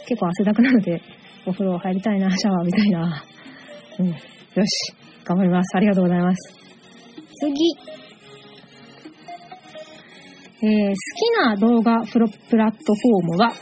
[0.08, 1.02] 結構汗だくなので、
[1.46, 3.24] お風呂入りたいな、シャワーみたいな。
[4.00, 4.08] うん。
[4.08, 4.16] よ
[4.66, 4.94] し。
[5.26, 5.76] 頑張ります。
[5.76, 6.54] ありがとうございます。
[7.40, 7.52] 次。
[10.62, 13.56] えー、好きな動画プロプラットフォームは、好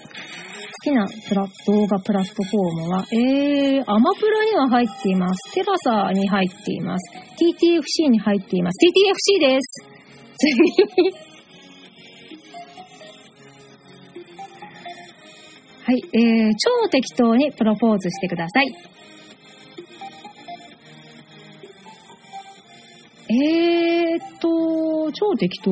[0.83, 5.53] きなプラ動画プラットフォームは、えー、アマプラには入っています。
[5.53, 7.11] テラサに入っています。
[7.15, 8.77] TTFC に入っています。
[8.85, 9.93] TTFC です。
[10.37, 11.23] 次。
[15.85, 18.92] はい、えー、超適当にプロポーズしてください。
[23.33, 25.71] えーっと、超適当？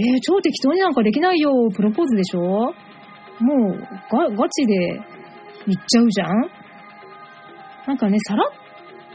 [0.00, 1.52] えー、超適当になんかできないよ。
[1.74, 2.40] プロポーズでしょ？
[2.40, 2.74] もう、
[4.10, 5.00] ガ、ガチで
[5.66, 6.28] 言っちゃうじゃん？
[7.86, 8.50] なんかね、さらっ、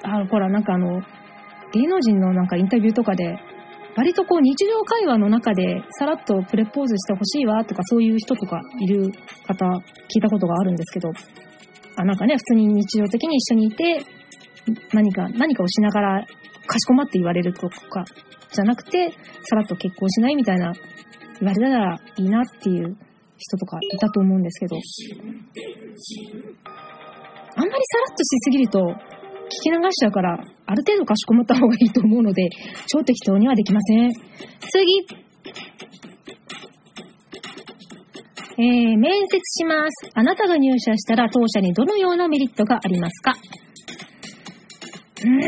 [0.03, 1.01] あ、ほら、なんかあの、
[1.73, 3.38] 芸能人のなんかインタビューとかで、
[3.95, 9.11] 割とこう日常会話の中でさらっとプレポーズしてほしいわとかそういう人とかいる
[9.45, 11.11] 方聞いたことがあるんですけど、
[11.95, 14.03] あ、なんかね、普通に日常的に一緒にいて、
[14.93, 16.27] 何か、何かをしながら
[16.68, 18.06] かしこまって言われるとか、
[18.52, 19.11] じゃなくて、
[19.44, 20.73] さらっと結婚しないみたいな
[21.41, 22.98] 言われたらいいなっていう
[23.38, 24.80] 人とかいたと思うんですけど、あん
[27.60, 30.34] まりさらっとしすぎると、聞き流しちゃうから、
[30.65, 32.49] ある程度かしこまった方がいいと思うので、
[32.88, 34.10] 超適当にはできません。
[34.11, 35.06] 次
[38.56, 40.11] えー、面接します。
[40.14, 43.34] あなたが入社したら当社にどのようなメリットがありますか？
[45.25, 45.39] うん、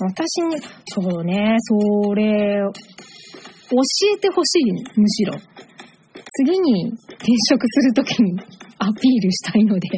[0.00, 2.60] 私に、そうね、それ、
[3.70, 3.76] 教
[4.14, 5.34] えてほしい、むしろ。
[6.38, 8.38] 次に転職するときに
[8.78, 9.88] アピールしたいので、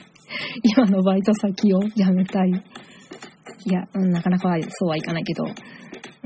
[0.62, 2.50] 今のバイト先を辞めたい。
[2.50, 5.44] いや、うんなかなかそうはいかないけど。
[5.44, 5.48] う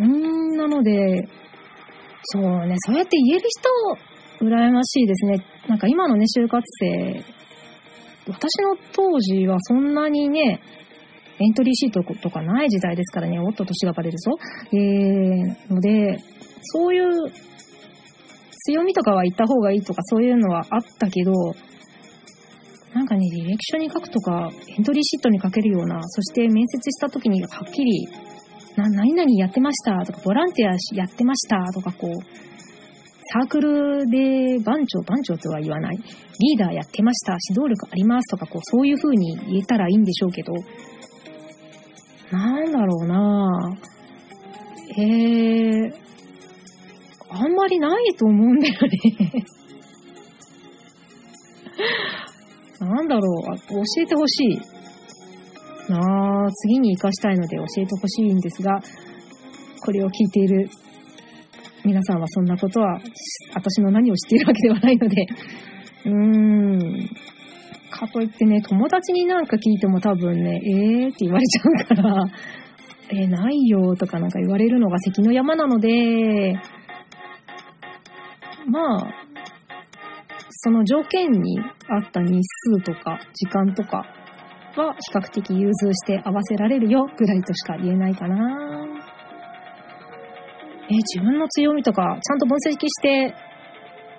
[0.01, 1.29] ーん、なので、
[2.25, 3.49] そうね、そうやって言える
[4.39, 5.45] 人、羨ましいですね。
[5.69, 7.23] なんか今のね、就活生、
[8.29, 10.61] 私の当時はそんなにね、
[11.39, 14.33] エントリーシートとかない時代ですからね、おっと年がバレるぞ。
[14.73, 16.19] えー、ので、
[16.63, 17.31] そういう
[18.67, 21.33] 強みとかは言った方がいいとかそういうのはあったけど、
[22.95, 28.09] なんかね、履歴書に書くとか、エントリーシートに書けるような、そして面接した時にはっきり、
[28.77, 32.13] な、何々やってましたとか、ボランティアやってましたとか、こう、
[33.33, 40.55] サークルで番長、番長とは言わない、リーダーやってました、指導力ありますとか、こう、そういう風に言えたらいいんでしょうけど、
[42.31, 43.97] なんだろうなぁ。
[44.99, 45.93] えー、
[47.29, 49.45] あんまりないと思うんだよね。
[52.81, 54.61] なんだろう、教えてほしい。
[55.91, 58.81] なあ、次に活かしたいので教えてほしいんですが、
[59.85, 60.69] これを聞いている
[61.85, 63.01] 皆さんはそんなことは、
[63.55, 65.27] 私の何を知っているわけではないので、
[66.07, 67.11] うーん。
[67.91, 72.25] かといってね、友達になんか聞いても多分ね、えーって言われちゃうから、
[73.11, 76.59] えーないよとかなんか言われるのが関の山なので、
[78.67, 79.15] まあ、
[80.51, 83.99] その条件に合った日数とか時間とか
[84.77, 88.87] は比較的融通して合わせられるよぐらいとしか言えないかな。
[90.89, 93.35] えー自分の強みとかちゃんと分析して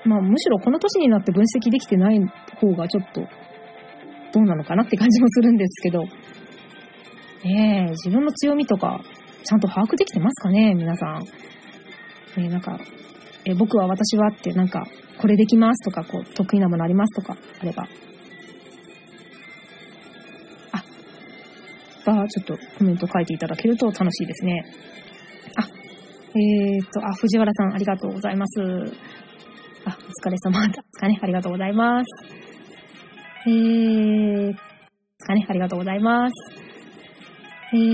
[0.08, 2.20] まあ、むしろこの年になって分析できてない
[2.62, 3.22] 方がちょっと、
[4.38, 6.04] どうなのかなって感じもするんですけど、
[7.44, 9.02] ねえ、自分の強みとか、
[9.44, 11.20] ちゃんと把握できてますかね、皆さ
[12.38, 12.42] ん。
[12.42, 12.80] ねなんか、
[13.46, 14.86] え僕は私はってなんか、
[15.20, 17.88] これできますとか、こう、得意なものありますとか、あれば。
[20.74, 20.84] あ、
[22.06, 24.64] ば、ちょっとコメント書いていただけると楽しいですね。
[25.56, 25.68] あ、
[26.36, 28.62] えー、っと、あ、藤原さんありがとうございます。
[29.86, 31.18] あ、お疲れ様ですかね。
[31.22, 32.47] ありがとうございます。
[33.48, 34.58] えー、で
[35.20, 35.46] すかね。
[35.48, 36.34] ありがとうございます。
[37.74, 37.88] えー